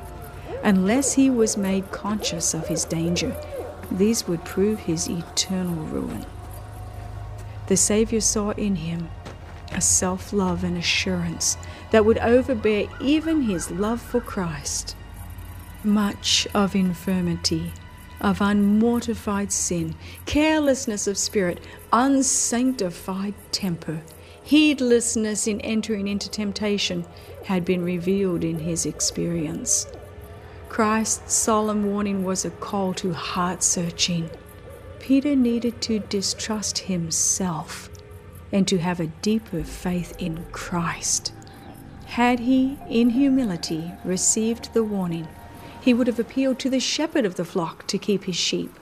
[0.63, 3.37] Unless he was made conscious of his danger,
[3.91, 6.25] these would prove his eternal ruin.
[7.67, 9.11] The Saviour saw in him
[9.73, 11.57] a self love and assurance
[11.91, 14.97] that would overbear even his love for Christ.
[15.85, 17.71] Much of infirmity,
[18.19, 19.95] of unmortified sin,
[20.25, 21.61] carelessness of spirit,
[21.93, 24.01] unsanctified temper,
[24.43, 27.05] heedlessness in entering into temptation
[27.45, 29.87] had been revealed in his experience.
[30.71, 34.31] Christ's solemn warning was a call to heart searching.
[35.01, 37.91] Peter needed to distrust himself
[38.51, 41.33] and to have a deeper faith in Christ.
[42.07, 45.29] Had he, in humility, received the warning,
[45.85, 48.75] he would have appealed to the shepherd of the flock to keep his sheep.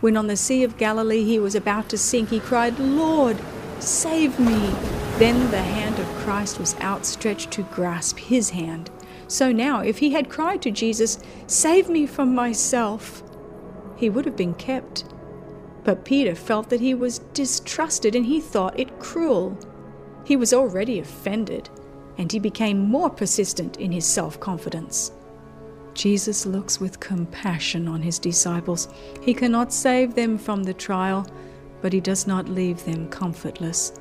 [0.00, 3.36] When on the Sea of Galilee he was about to sink, he cried, Lord,
[3.78, 4.74] save me.
[5.18, 8.90] Then the hand of Christ was outstretched to grasp his hand.
[9.28, 13.22] So now, if he had cried to Jesus, Save me from myself,
[13.96, 15.04] he would have been kept.
[15.84, 19.56] But Peter felt that he was distrusted and he thought it cruel.
[20.24, 21.70] He was already offended,
[22.16, 25.12] and he became more persistent in his self confidence.
[25.98, 28.86] Jesus looks with compassion on his disciples.
[29.20, 31.26] He cannot save them from the trial,
[31.82, 33.92] but he does not leave them comfortless.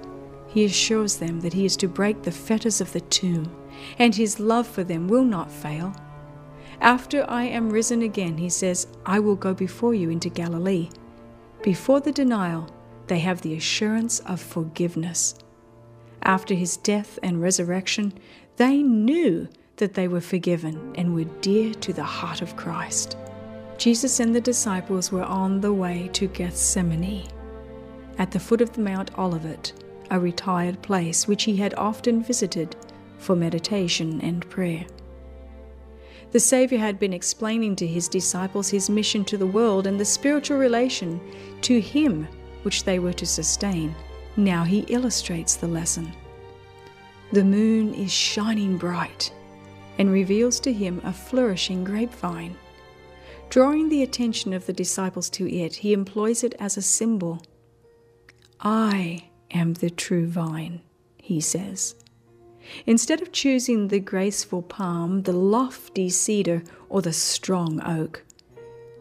[0.47, 3.51] He assures them that he is to break the fetters of the tomb,
[3.97, 5.91] and his love for them will not fail.
[6.81, 10.91] After I am risen again, he says, I will go before you into Galilee.
[11.63, 12.69] Before the denial,
[13.07, 15.33] they have the assurance of forgiveness.
[16.21, 18.13] After his death and resurrection,
[18.57, 23.17] they knew that they were forgiven and were dear to the heart of Christ.
[23.77, 27.27] Jesus and the disciples were on the way to Gethsemane,
[28.17, 29.71] at the foot of the Mount Olivet,
[30.09, 32.75] a retired place which he had often visited
[33.19, 34.85] for meditation and prayer.
[36.31, 40.05] The Saviour had been explaining to his disciples his mission to the world and the
[40.05, 41.21] spiritual relation
[41.61, 42.27] to him
[42.63, 43.95] which they were to sustain.
[44.35, 46.11] Now he illustrates the lesson.
[47.31, 49.31] The moon is shining bright
[49.97, 52.55] and reveals to him a flourishing grapevine.
[53.49, 57.41] Drawing the attention of the disciples to it, he employs it as a symbol.
[58.59, 60.81] I am the true vine,
[61.17, 61.95] he says.
[62.85, 68.23] Instead of choosing the graceful palm, the lofty cedar, or the strong oak,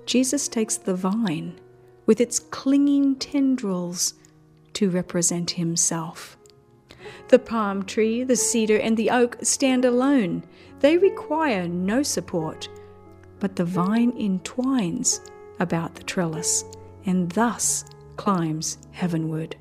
[0.05, 1.59] Jesus takes the vine
[2.07, 4.15] with its clinging tendrils
[4.75, 6.37] to represent himself.
[7.29, 10.45] The palm tree, the cedar, and the oak stand alone.
[10.81, 12.69] They require no support,
[13.41, 15.21] but the vine entwines
[15.59, 16.65] about the trellis
[17.05, 17.85] and thus
[18.17, 19.57] climbs heavenward.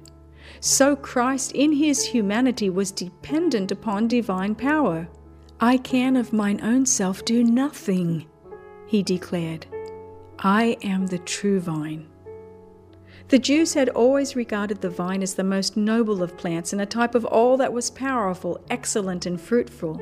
[0.59, 5.07] So Christ in his humanity was dependent upon divine power.
[5.59, 8.25] I can of mine own self do nothing,
[8.87, 9.65] he declared.
[10.39, 12.07] I am the true vine.
[13.29, 16.85] The Jews had always regarded the vine as the most noble of plants and a
[16.85, 19.99] type of all that was powerful, excellent, and fruitful.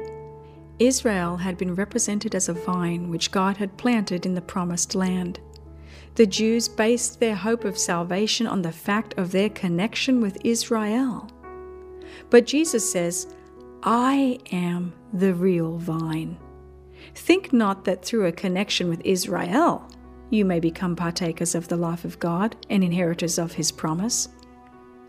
[0.79, 5.39] Israel had been represented as a vine which God had planted in the promised land.
[6.15, 11.29] The Jews based their hope of salvation on the fact of their connection with Israel.
[12.29, 13.27] But Jesus says,
[13.83, 16.37] I am the real vine.
[17.15, 19.87] Think not that through a connection with Israel
[20.29, 24.29] you may become partakers of the life of God and inheritors of his promise.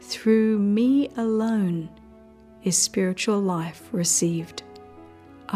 [0.01, 1.89] Through me alone
[2.62, 4.64] is spiritual life received.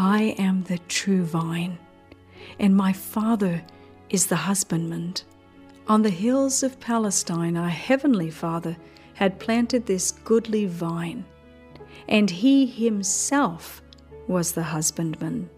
[0.01, 1.77] I am the true vine,
[2.57, 3.61] and my Father
[4.09, 5.15] is the husbandman.
[5.89, 8.77] On the hills of Palestine, our heavenly Father
[9.15, 11.25] had planted this goodly vine,
[12.07, 13.81] and he himself
[14.25, 15.49] was the husbandman.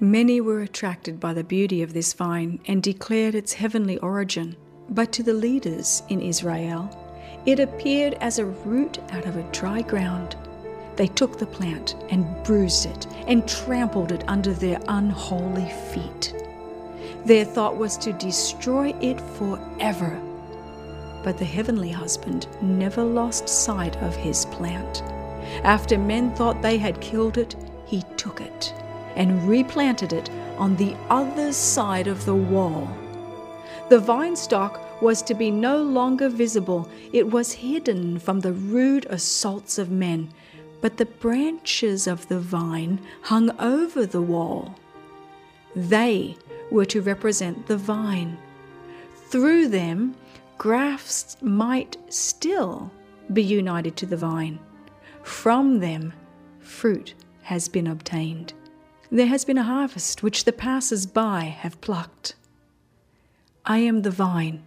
[0.00, 4.56] Many were attracted by the beauty of this vine and declared its heavenly origin,
[4.88, 6.90] but to the leaders in Israel,
[7.46, 10.36] it appeared as a root out of a dry ground.
[10.96, 16.34] They took the plant and bruised it and trampled it under their unholy feet.
[17.24, 20.20] Their thought was to destroy it forever.
[21.24, 25.02] But the heavenly husband never lost sight of his plant.
[25.64, 28.74] After men thought they had killed it, he took it
[29.16, 32.88] and replanted it on the other side of the wall.
[33.88, 39.06] The vine stock was to be no longer visible, it was hidden from the rude
[39.06, 40.30] assaults of men,
[40.84, 44.78] but the branches of the vine hung over the wall.
[45.74, 46.36] They
[46.70, 48.36] were to represent the vine.
[49.28, 50.14] Through them,
[50.58, 52.92] grafts might still
[53.32, 54.58] be united to the vine.
[55.22, 56.12] From them,
[56.58, 57.14] fruit
[57.44, 58.52] has been obtained.
[59.10, 62.34] There has been a harvest which the passers by have plucked.
[63.64, 64.62] I am the vine,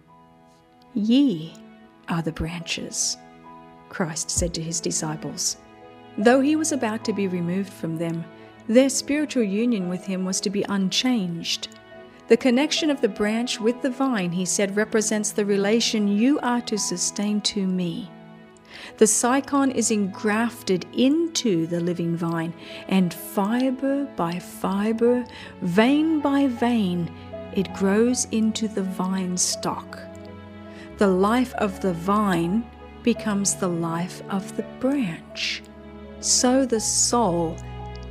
[0.94, 1.54] ye
[2.08, 3.16] are the branches,
[3.88, 5.58] Christ said to his disciples.
[6.18, 8.24] Though he was about to be removed from them,
[8.66, 11.68] their spiritual union with him was to be unchanged.
[12.26, 16.60] The connection of the branch with the vine, he said, represents the relation you are
[16.62, 18.10] to sustain to me.
[18.98, 22.52] The scion is engrafted into the living vine,
[22.88, 25.24] and fiber by fiber,
[25.62, 27.10] vein by vein,
[27.54, 30.00] it grows into the vine stock.
[30.98, 32.66] The life of the vine
[33.04, 35.62] becomes the life of the branch.
[36.20, 37.56] So the soul,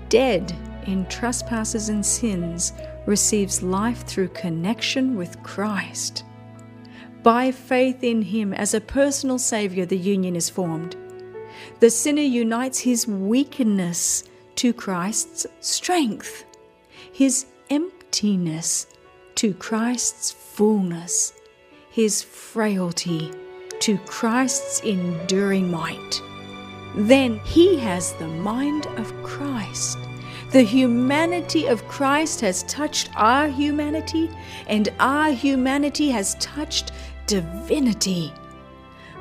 [0.10, 0.54] dead
[0.86, 2.74] in trespasses and sins,
[3.06, 6.24] receives life through connection with Christ.
[7.24, 10.96] By faith in Him as a personal Savior, the union is formed.
[11.80, 14.24] The sinner unites his weakness
[14.56, 16.46] to Christ's strength,
[17.12, 18.88] his emptiness
[19.36, 21.34] to Christ's fullness,
[21.90, 23.32] his frailty
[23.80, 26.22] to Christ's enduring might.
[26.96, 29.98] Then he has the mind of Christ
[30.52, 34.30] the humanity of Christ has touched our humanity,
[34.68, 36.94] and our humanity has touched
[37.26, 38.32] divinity.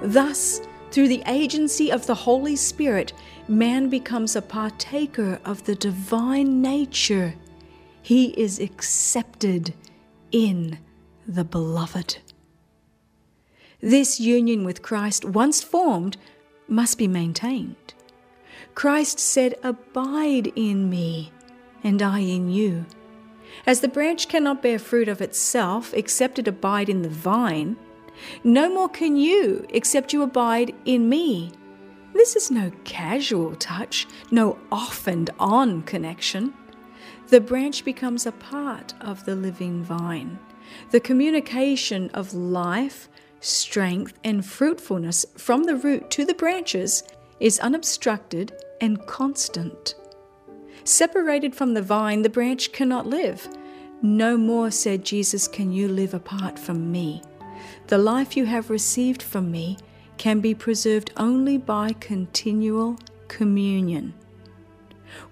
[0.00, 0.60] Thus,
[0.92, 3.12] through the agency of the Holy Spirit,
[3.48, 7.34] man becomes a partaker of the divine nature.
[8.02, 9.74] He is accepted
[10.30, 10.78] in
[11.26, 12.18] the Beloved.
[13.80, 16.16] This union with Christ, once formed,
[16.68, 17.94] must be maintained.
[18.74, 21.32] Christ said, Abide in me,
[21.82, 22.86] and I in you.
[23.66, 27.76] As the branch cannot bear fruit of itself except it abide in the vine,
[28.44, 31.52] no more can you except you abide in me.
[32.12, 36.54] This is no casual touch, no off and on connection.
[37.28, 40.38] The branch becomes a part of the living vine.
[40.90, 43.08] The communication of life,
[43.46, 47.02] strength, and fruitfulness from the root to the branches
[47.40, 49.94] is unobstructed and constant.
[50.84, 53.48] Separated from the vine, the branch cannot live.
[54.02, 57.22] No more, said Jesus, can you live apart from me.
[57.88, 59.78] The life you have received from me
[60.18, 64.14] can be preserved only by continual communion.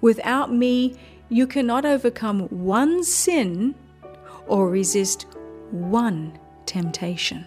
[0.00, 0.96] Without me,
[1.28, 3.74] you cannot overcome one sin
[4.46, 5.26] or resist
[5.70, 7.46] one temptation.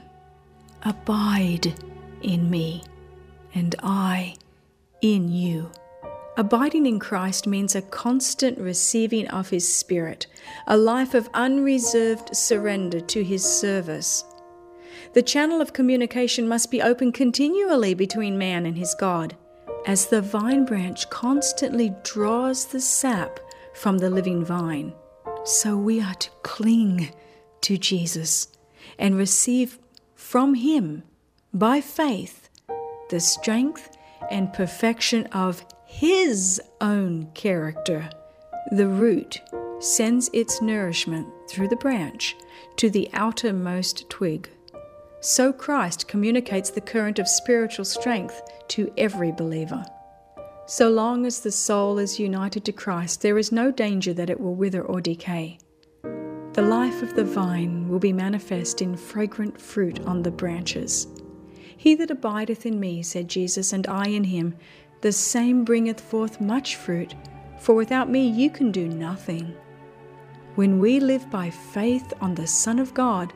[0.83, 1.73] Abide
[2.21, 2.83] in me,
[3.53, 4.35] and I
[5.01, 5.71] in you.
[6.37, 10.27] Abiding in Christ means a constant receiving of His Spirit,
[10.67, 14.23] a life of unreserved surrender to His service.
[15.13, 19.35] The channel of communication must be open continually between man and his God,
[19.85, 23.39] as the vine branch constantly draws the sap
[23.73, 24.93] from the living vine.
[25.43, 27.09] So we are to cling
[27.61, 28.49] to Jesus
[28.99, 29.79] and receive
[30.27, 31.03] from Him
[31.53, 32.49] by faith
[33.09, 33.95] the strength
[34.29, 38.09] and perfection of His own character.
[38.73, 39.41] The root
[39.79, 42.35] sends its nourishment through the branch
[42.75, 44.49] to the outermost twig.
[45.21, 49.85] So Christ communicates the current of spiritual strength to every believer.
[50.65, 54.41] So long as the soul is united to Christ, there is no danger that it
[54.41, 55.59] will wither or decay.
[56.57, 61.05] The life of the vine will be manifest in fragrant fruit on the branches.
[61.77, 64.55] He that abideth in me, said Jesus, and I in him,
[65.01, 67.13] the same bringeth forth much fruit,
[67.59, 69.53] for without me you can do nothing.
[70.55, 73.33] When we live by faith on the Son of God,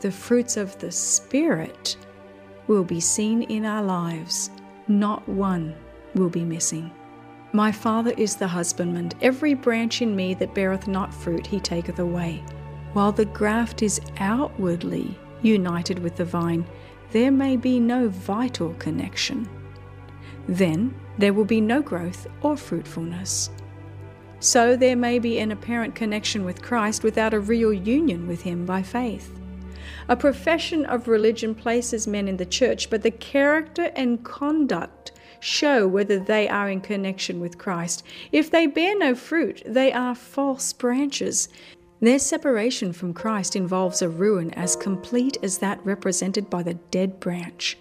[0.00, 1.96] the fruits of the Spirit
[2.66, 4.50] will be seen in our lives.
[4.88, 5.76] Not one
[6.16, 6.90] will be missing.
[7.52, 9.12] My Father is the husbandman.
[9.22, 12.42] Every branch in me that beareth not fruit, he taketh away.
[12.94, 16.64] While the graft is outwardly united with the vine,
[17.10, 19.48] there may be no vital connection.
[20.48, 23.50] Then there will be no growth or fruitfulness.
[24.38, 28.64] So there may be an apparent connection with Christ without a real union with Him
[28.64, 29.36] by faith.
[30.08, 35.86] A profession of religion places men in the church, but the character and conduct show
[35.86, 38.02] whether they are in connection with Christ.
[38.32, 41.48] If they bear no fruit, they are false branches.
[42.04, 47.18] Their separation from Christ involves a ruin as complete as that represented by the dead
[47.18, 47.78] branch.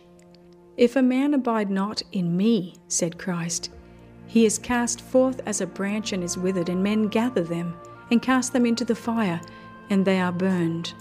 [0.78, 3.70] If a man abide not in me, said Christ,
[4.26, 7.76] he is cast forth as a branch and is withered, and men gather them
[8.12, 9.42] and cast them into the fire,
[9.90, 10.94] and they are burned.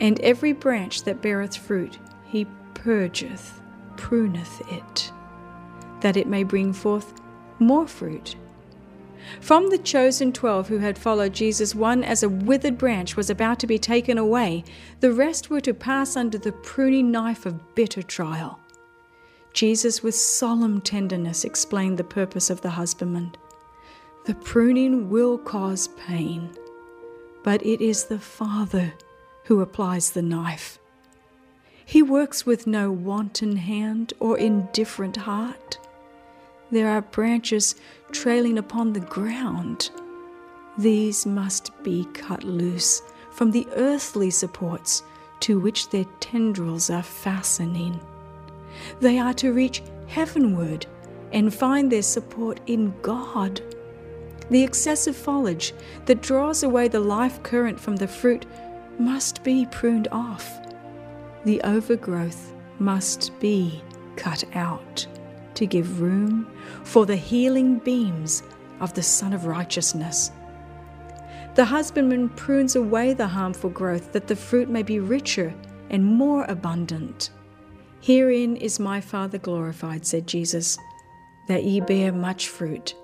[0.00, 2.44] And every branch that beareth fruit, he
[2.74, 3.62] purgeth,
[3.96, 5.12] pruneth it,
[6.00, 7.14] that it may bring forth
[7.60, 8.34] more fruit.
[9.40, 13.58] From the chosen twelve who had followed Jesus, one as a withered branch was about
[13.60, 14.64] to be taken away.
[15.00, 18.58] The rest were to pass under the pruning knife of bitter trial.
[19.52, 23.36] Jesus, with solemn tenderness, explained the purpose of the husbandman.
[24.26, 26.50] The pruning will cause pain,
[27.42, 28.94] but it is the Father
[29.44, 30.78] who applies the knife.
[31.84, 35.78] He works with no wanton hand or indifferent heart.
[36.70, 37.74] There are branches
[38.14, 39.90] trailing upon the ground.
[40.78, 43.02] These must be cut loose
[43.32, 45.02] from the earthly supports
[45.40, 48.00] to which their tendrils are fastening.
[49.00, 50.86] They are to reach heavenward
[51.32, 53.60] and find their support in God.
[54.48, 55.74] The excessive foliage
[56.06, 58.46] that draws away the life current from the fruit
[58.98, 60.48] must be pruned off.
[61.44, 63.82] The overgrowth must be
[64.16, 65.06] cut out
[65.54, 66.46] to give room
[66.82, 68.42] for the healing beams
[68.80, 70.30] of the Sun of Righteousness.
[71.54, 75.54] The husbandman prunes away the harmful growth that the fruit may be richer
[75.90, 77.30] and more abundant.
[78.00, 80.76] Herein is my Father glorified, said Jesus,
[81.48, 82.94] that ye bear much fruit.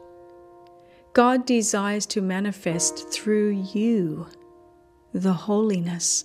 [1.12, 4.26] God desires to manifest through you
[5.12, 6.24] the holiness,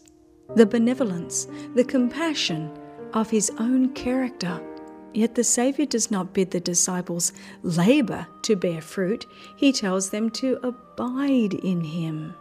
[0.56, 2.72] the benevolence, the compassion
[3.14, 4.62] of his own character.
[5.16, 7.32] Yet the Saviour does not bid the disciples
[7.64, 12.36] labour to bear fruit, he tells them to abide in him.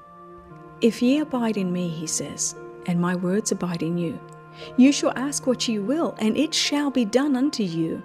[0.80, 2.56] If ye abide in me, he says,
[2.86, 4.18] and my words abide in you,
[4.76, 8.02] you shall ask what ye will, and it shall be done unto you.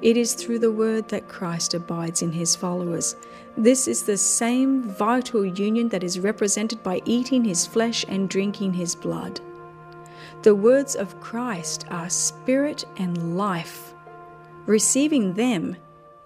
[0.00, 3.16] It is through the word that Christ abides in his followers.
[3.56, 8.74] This is the same vital union that is represented by eating his flesh and drinking
[8.74, 9.40] his blood.
[10.44, 13.94] The words of Christ are spirit and life.
[14.66, 15.74] Receiving them,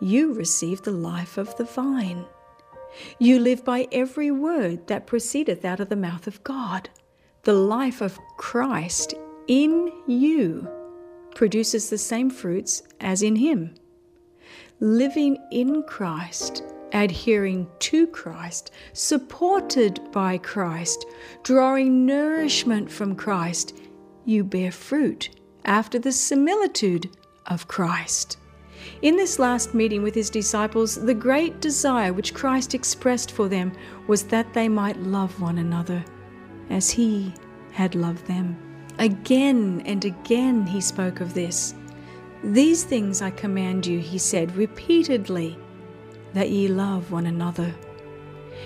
[0.00, 2.26] you receive the life of the vine.
[3.20, 6.90] You live by every word that proceedeth out of the mouth of God
[7.44, 9.14] the life of Christ
[9.46, 10.68] in you
[11.36, 13.72] produces the same fruits as in Him.
[14.80, 21.06] Living in Christ, adhering to Christ, supported by Christ,
[21.44, 23.74] drawing nourishment from Christ,
[24.28, 25.30] you bear fruit
[25.64, 27.08] after the similitude
[27.46, 28.36] of Christ.
[29.00, 33.72] In this last meeting with his disciples, the great desire which Christ expressed for them
[34.06, 36.04] was that they might love one another
[36.68, 37.32] as he
[37.72, 38.56] had loved them.
[38.98, 41.74] Again and again he spoke of this.
[42.44, 45.58] These things I command you, he said repeatedly,
[46.34, 47.74] that ye love one another.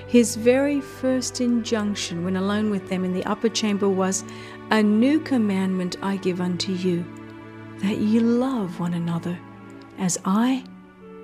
[0.06, 4.24] His very first injunction when alone with them in the upper chamber was,
[4.70, 7.04] A new commandment I give unto you,
[7.78, 9.38] that ye love one another,
[9.98, 10.64] as I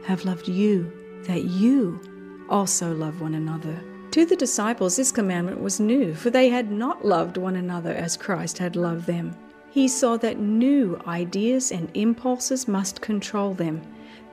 [0.04, 0.92] have loved you,
[1.24, 2.00] that you
[2.48, 3.82] also love one another.
[4.12, 8.16] To the disciples, this commandment was new, for they had not loved one another as
[8.16, 9.36] Christ had loved them.
[9.70, 13.82] He saw that new ideas and impulses must control them,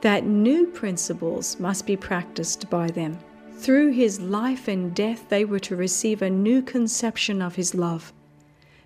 [0.00, 3.18] that new principles must be practiced by them.
[3.58, 8.12] Through his life and death, they were to receive a new conception of his love.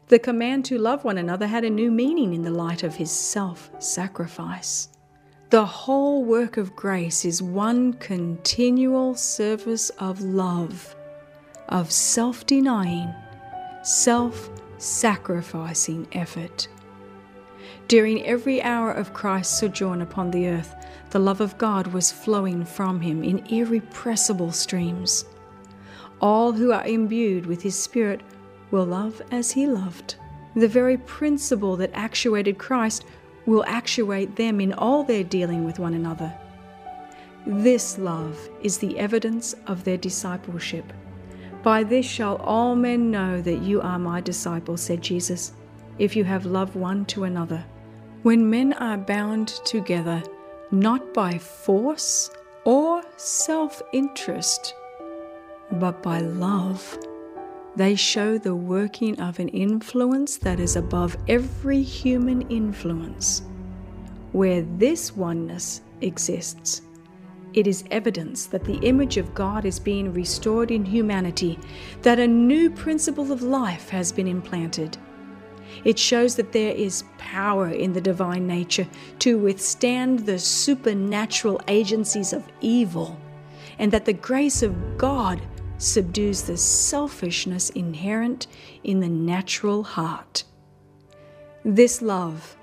[0.08, 3.10] The command to love one another had a new meaning in the light of his
[3.10, 4.88] self sacrifice.
[5.50, 10.94] The whole work of grace is one continual service of love,
[11.68, 13.12] of self denying,
[13.82, 16.68] self sacrificing effort.
[17.88, 20.74] During every hour of Christ's sojourn upon the earth,
[21.11, 25.24] the love of God was flowing from him in irrepressible streams.
[26.20, 28.20] All who are imbued with his Spirit
[28.70, 30.16] will love as he loved.
[30.54, 33.04] The very principle that actuated Christ
[33.46, 36.32] will actuate them in all their dealing with one another.
[37.46, 40.92] This love is the evidence of their discipleship.
[41.62, 45.52] By this shall all men know that you are my disciples, said Jesus,
[45.98, 47.64] if you have love one to another.
[48.22, 50.22] When men are bound together,
[50.70, 52.30] not by force
[52.64, 54.74] or self interest,
[55.72, 56.98] but by love,
[57.76, 63.42] they show the working of an influence that is above every human influence.
[64.32, 66.82] Where this oneness exists,
[67.52, 71.58] it is evidence that the image of God is being restored in humanity,
[72.02, 74.96] that a new principle of life has been implanted.
[75.84, 78.86] It shows that there is power in the divine nature
[79.20, 83.18] to withstand the supernatural agencies of evil,
[83.78, 85.40] and that the grace of God
[85.78, 88.46] subdues the selfishness inherent
[88.84, 90.44] in the natural heart.
[91.64, 92.56] This love,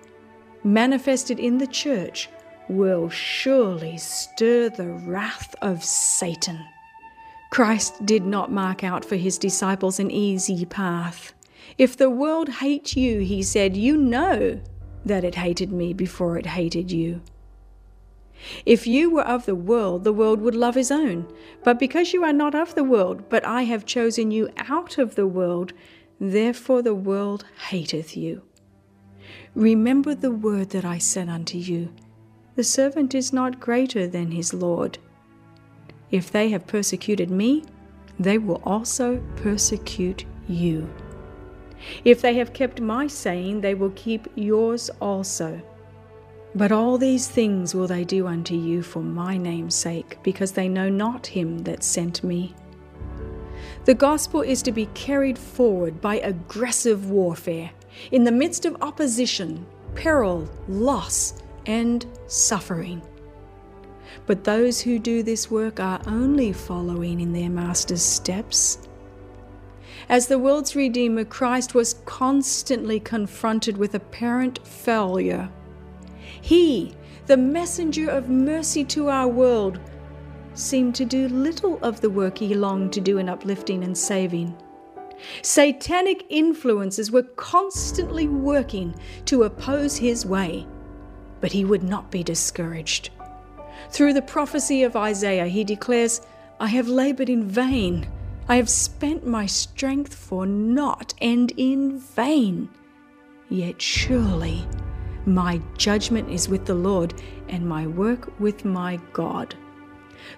[0.64, 2.30] manifested in the church,
[2.70, 6.60] will surely stir the wrath of Satan.
[7.50, 11.34] Christ did not mark out for his disciples an easy path.
[11.78, 14.60] If the world hates you, he said, you know
[15.06, 17.22] that it hated me before it hated you.
[18.66, 21.28] If you were of the world, the world would love his own.
[21.64, 25.16] But because you are not of the world, but I have chosen you out of
[25.16, 25.74] the world,
[26.20, 28.42] therefore the world hateth you.
[29.56, 31.94] Remember the word that I said unto you
[32.56, 34.98] The servant is not greater than his Lord.
[36.10, 37.64] If they have persecuted me,
[38.20, 40.90] they will also persecute you.
[42.04, 45.62] If they have kept my saying, they will keep yours also.
[46.56, 50.68] But all these things will they do unto you for my name's sake, because they
[50.68, 52.56] know not him that sent me.
[53.86, 57.72] The gospel is to be carried forward by aggressive warfare
[58.12, 59.66] in the midst of opposition,
[59.96, 63.02] peril, loss, and suffering.
[64.26, 68.87] But those who do this work are only following in their Master's steps.
[70.10, 75.50] As the world's Redeemer, Christ was constantly confronted with apparent failure
[76.42, 76.94] he,
[77.26, 79.80] the messenger of mercy to our world,
[80.54, 84.56] seemed to do little of the work he longed to do in uplifting and saving.
[85.42, 88.96] Satanic influences were constantly working
[89.26, 90.66] to oppose his way,
[91.42, 93.10] but he would not be discouraged.
[93.90, 96.22] Through the prophecy of Isaiah, he declares,
[96.60, 98.08] I have labored in vain.
[98.50, 102.70] I have spent my strength for naught and in vain.
[103.50, 104.66] Yet surely
[105.26, 107.14] my judgment is with the Lord,
[107.50, 109.56] and my work with my God.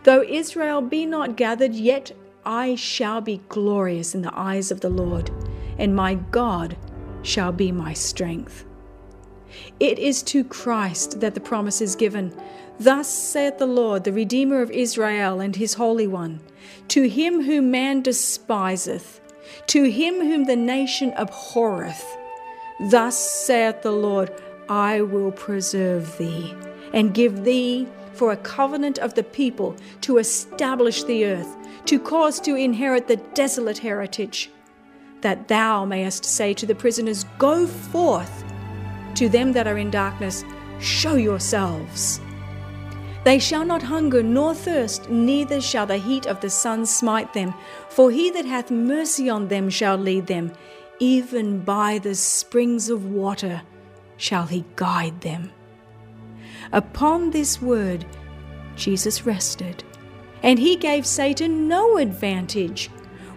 [0.04, 2.12] Though Israel be not gathered, yet
[2.44, 5.30] I shall be glorious in the eyes of the Lord,
[5.78, 6.76] and my God
[7.22, 8.66] shall be my strength.
[9.80, 12.34] It is to Christ that the promise is given.
[12.80, 16.40] Thus saith the Lord, the Redeemer of Israel and his Holy One,
[16.90, 19.22] to him whom man despiseth,
[19.68, 22.06] to him whom the nation abhorreth.
[22.90, 24.32] Thus saith the Lord,
[24.70, 26.56] I will preserve thee,
[26.94, 31.56] and give thee for a covenant of the people to establish the earth,
[31.86, 34.50] to cause to inherit the desolate heritage,
[35.22, 38.44] that thou mayest say to the prisoners, Go forth.
[39.16, 40.46] To them that are in darkness,
[40.80, 42.22] show yourselves.
[43.24, 47.54] They shall not hunger nor thirst, neither shall the heat of the sun smite them.
[47.90, 50.54] For he that hath mercy on them shall lead them,
[51.00, 53.62] even by the springs of water
[54.18, 55.52] shall he guide them.
[56.72, 58.06] Upon this word,
[58.76, 59.84] Jesus rested,
[60.44, 62.90] And he gave Satan no advantage.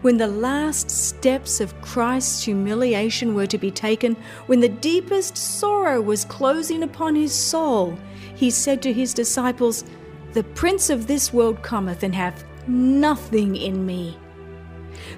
[0.03, 4.17] When the last steps of Christ's humiliation were to be taken,
[4.47, 7.97] when the deepest sorrow was closing upon his soul,
[8.43, 9.85] he said to his disciples,
[10.33, 14.19] The prince of this world cometh and hath nothing in me.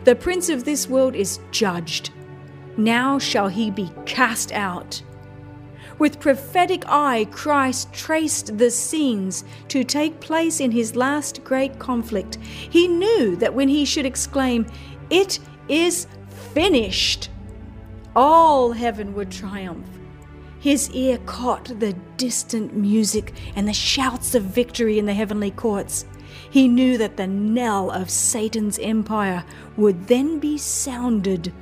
[0.05, 2.11] The prince of this world is judged.
[2.77, 5.03] Now shall he be cast out.
[5.99, 12.37] With prophetic eye, Christ traced the scenes to take place in his last great conflict.
[12.43, 14.67] He knew that when he should exclaim,
[15.09, 15.39] It
[15.71, 16.09] is
[16.53, 17.31] finished,
[18.15, 19.89] all heaven would triumph.
[20.65, 26.07] His ear caught the distant music and the shouts of victory in the heavenly courts.
[26.49, 29.45] He knew that the knell of Satan's empire
[29.77, 31.53] would then be sounded,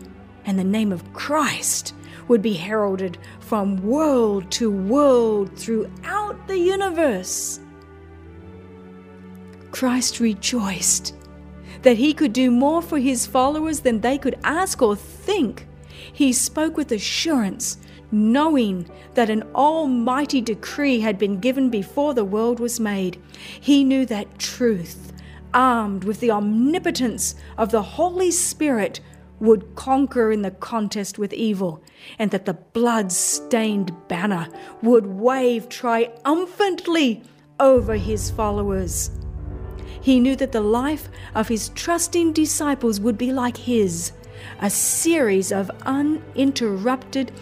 [0.44, 1.96] and the name of Christ
[2.28, 7.58] would be heralded from world to world throughout the universe.
[9.72, 11.16] Christ rejoiced
[11.82, 15.66] that he could do more for his followers than they could ask or think.
[16.12, 17.78] He spoke with assurance,
[18.12, 23.20] knowing that an almighty decree had been given before the world was made.
[23.60, 25.12] He knew that truth,
[25.54, 29.00] armed with the omnipotence of the Holy Spirit,
[29.40, 31.82] would conquer in the contest with evil,
[32.18, 34.48] and that the blood stained banner
[34.82, 37.24] would wave triumphantly
[37.58, 39.10] over his followers.
[40.00, 44.12] He knew that the life of his trusting disciples would be like his,
[44.60, 47.32] a series of uninterrupted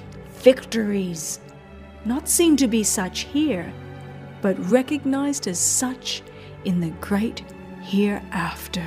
[0.41, 1.41] victories,
[2.05, 3.73] not seen to be such here,
[4.43, 6.23] but recognized as such
[6.65, 7.45] in the great
[7.83, 8.87] hereafter.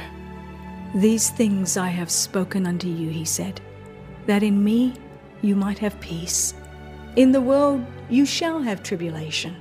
[0.96, 3.62] These things I have spoken unto you, he said,
[4.26, 4.94] that in me
[5.42, 6.54] you might have peace.
[7.16, 9.56] In the world you shall have tribulation,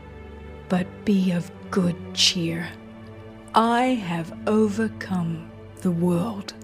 [0.68, 2.68] but be of good cheer.
[3.55, 5.51] I have overcome
[5.82, 6.55] the world.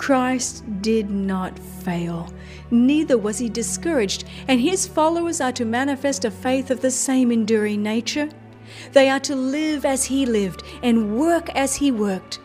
[0.00, 2.32] Christ did not fail,
[2.70, 7.30] neither was he discouraged, and his followers are to manifest a faith of the same
[7.30, 8.30] enduring nature.
[8.92, 12.40] They are to live as he lived and work as he worked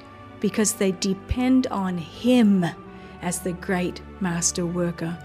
[0.46, 2.66] because they depend on Him
[3.22, 5.18] as the great master worker.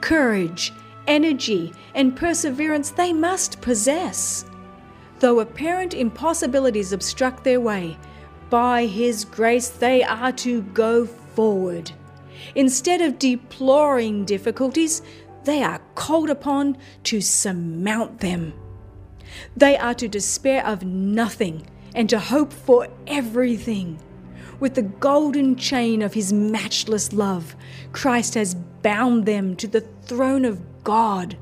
[0.00, 0.72] Courage,
[1.06, 4.44] energy, and perseverance they must possess.
[5.20, 7.96] Though apparent impossibilities obstruct their way,
[8.50, 11.92] by His grace they are to go forward.
[12.54, 15.02] Instead of deploring difficulties,
[15.44, 18.52] they are called upon to surmount them.
[19.56, 23.98] They are to despair of nothing and to hope for everything.
[24.58, 27.54] With the golden chain of his matchless love,
[27.92, 31.36] Christ has bound them to the throne of God.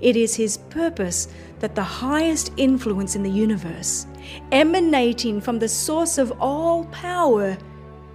[0.00, 1.28] It is his purpose
[1.60, 4.06] that the highest influence in the universe,
[4.52, 7.58] emanating from the source of all power,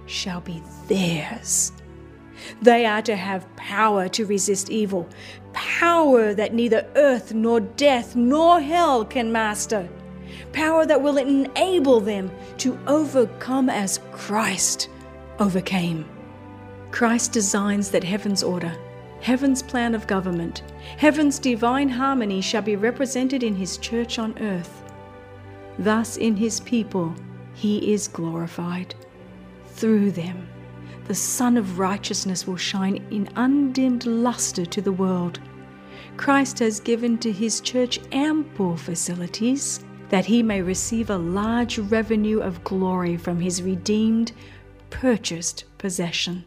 [0.06, 1.72] shall be theirs.
[2.60, 5.08] They are to have power to resist evil,
[5.52, 9.88] power that neither earth nor death nor hell can master
[10.54, 14.88] power that will enable them to overcome as Christ
[15.38, 16.06] overcame.
[16.90, 18.74] Christ designs that heaven's order,
[19.20, 20.62] heaven's plan of government,
[20.96, 24.82] heaven's divine harmony shall be represented in his church on earth.
[25.78, 27.14] Thus, in his people,
[27.52, 28.94] he is glorified.
[29.74, 30.48] Through them,
[31.06, 35.40] the Sun of Righteousness will shine in undimmed luster to the world.
[36.16, 42.38] Christ has given to his church ample facilities that he may receive a large revenue
[42.38, 44.30] of glory from his redeemed,
[44.90, 46.44] purchased possession.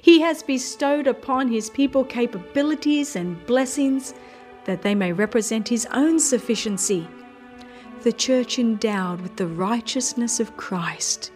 [0.00, 4.14] He has bestowed upon his people capabilities and blessings
[4.66, 7.08] that they may represent his own sufficiency.
[8.02, 11.32] The church endowed with the righteousness of Christ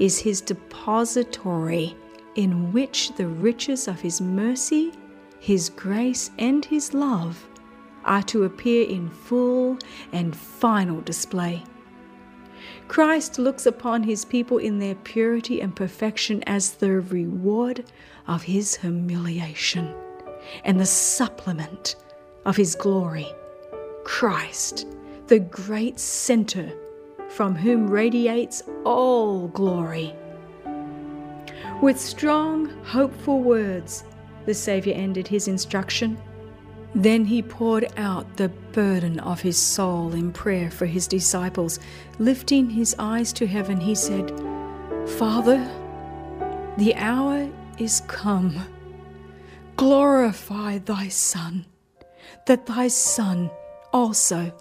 [0.00, 1.94] is his depository
[2.34, 4.92] in which the riches of his mercy,
[5.38, 7.46] his grace, and his love
[8.04, 9.76] are to appear in full
[10.12, 11.62] and final display.
[12.88, 17.84] Christ looks upon his people in their purity and perfection as the reward
[18.26, 19.94] of his humiliation
[20.64, 21.96] and the supplement
[22.46, 23.28] of his glory.
[24.04, 24.86] Christ,
[25.26, 26.72] the great center
[27.30, 30.14] from whom radiates all glory.
[31.80, 34.04] With strong, hopeful words,
[34.46, 36.18] the Saviour ended his instruction.
[36.94, 41.78] Then he poured out the burden of his soul in prayer for his disciples.
[42.18, 44.30] Lifting his eyes to heaven, he said,
[45.18, 45.58] Father,
[46.78, 48.60] the hour is come.
[49.76, 51.64] Glorify thy Son,
[52.46, 53.50] that thy Son
[53.92, 54.52] also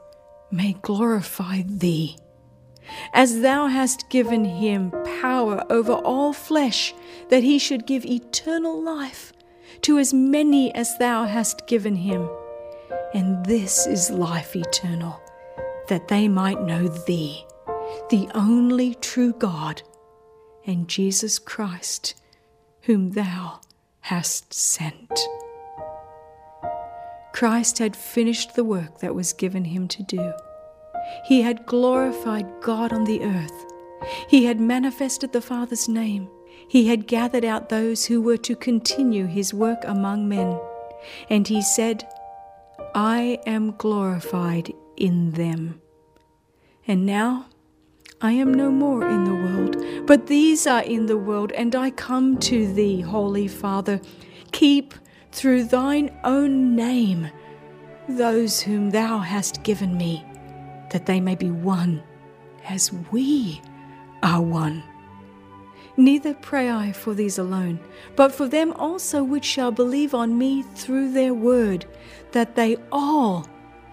[0.52, 2.16] may glorify thee,
[3.14, 6.94] as thou hast given him power over all flesh,
[7.30, 9.34] that he should give eternal life
[9.82, 12.30] to as many as thou hast given him.
[13.14, 15.22] And this is life eternal,
[15.88, 17.46] that they might know thee,
[18.10, 19.82] the only true God,
[20.66, 22.16] and Jesus Christ,
[22.82, 23.62] whom thou
[24.02, 25.20] hast sent.
[27.34, 30.34] Christ had finished the work that was given him to do.
[31.26, 33.66] He had glorified God on the earth.
[34.28, 36.30] He had manifested the Father's name.
[36.68, 40.60] He had gathered out those who were to continue his work among men.
[41.30, 42.08] And he said,
[42.94, 45.82] I am glorified in them.
[46.88, 47.46] And now
[48.22, 51.90] I am no more in the world, but these are in the world, and I
[51.92, 54.02] come to thee, Holy Father.
[54.52, 54.94] Keep
[55.32, 57.30] through thine own name
[58.10, 60.26] those whom thou hast given me,
[60.92, 62.04] that they may be one
[62.68, 63.62] as we
[64.24, 64.84] are one.
[65.98, 67.80] Neither pray I for these alone,
[68.16, 71.86] but for them also which shall believe on me through their word,
[72.32, 73.48] that they all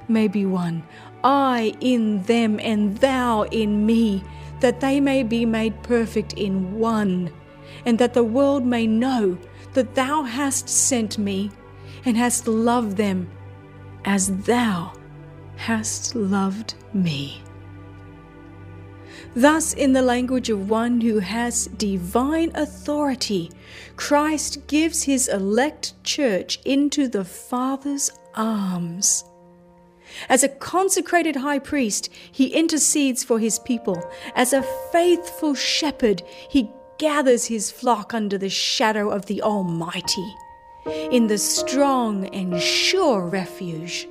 [0.09, 0.85] may be one,
[1.25, 4.23] I in them and thou in me,
[4.61, 7.33] that they may be made perfect in one,
[7.85, 9.37] and that the world may know
[9.73, 11.51] that thou hast sent me
[12.05, 13.29] and hast loved them
[14.05, 14.93] as thou
[15.57, 17.43] hast loved me.
[19.35, 23.51] Thus, in the language of one who has divine authority,
[23.97, 29.25] Christ gives his elect church into the Father's arms.
[30.29, 34.03] As a consecrated high priest, he intercedes for his people.
[34.35, 40.35] As a faithful shepherd, he gathers his flock under the shadow of the Almighty,
[40.87, 44.09] in the strong and sure refuge.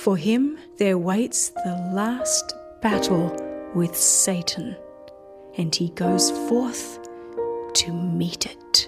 [0.00, 3.36] For him there waits the last battle
[3.74, 4.74] with Satan,
[5.58, 6.98] and he goes forth
[7.74, 8.86] to meet it.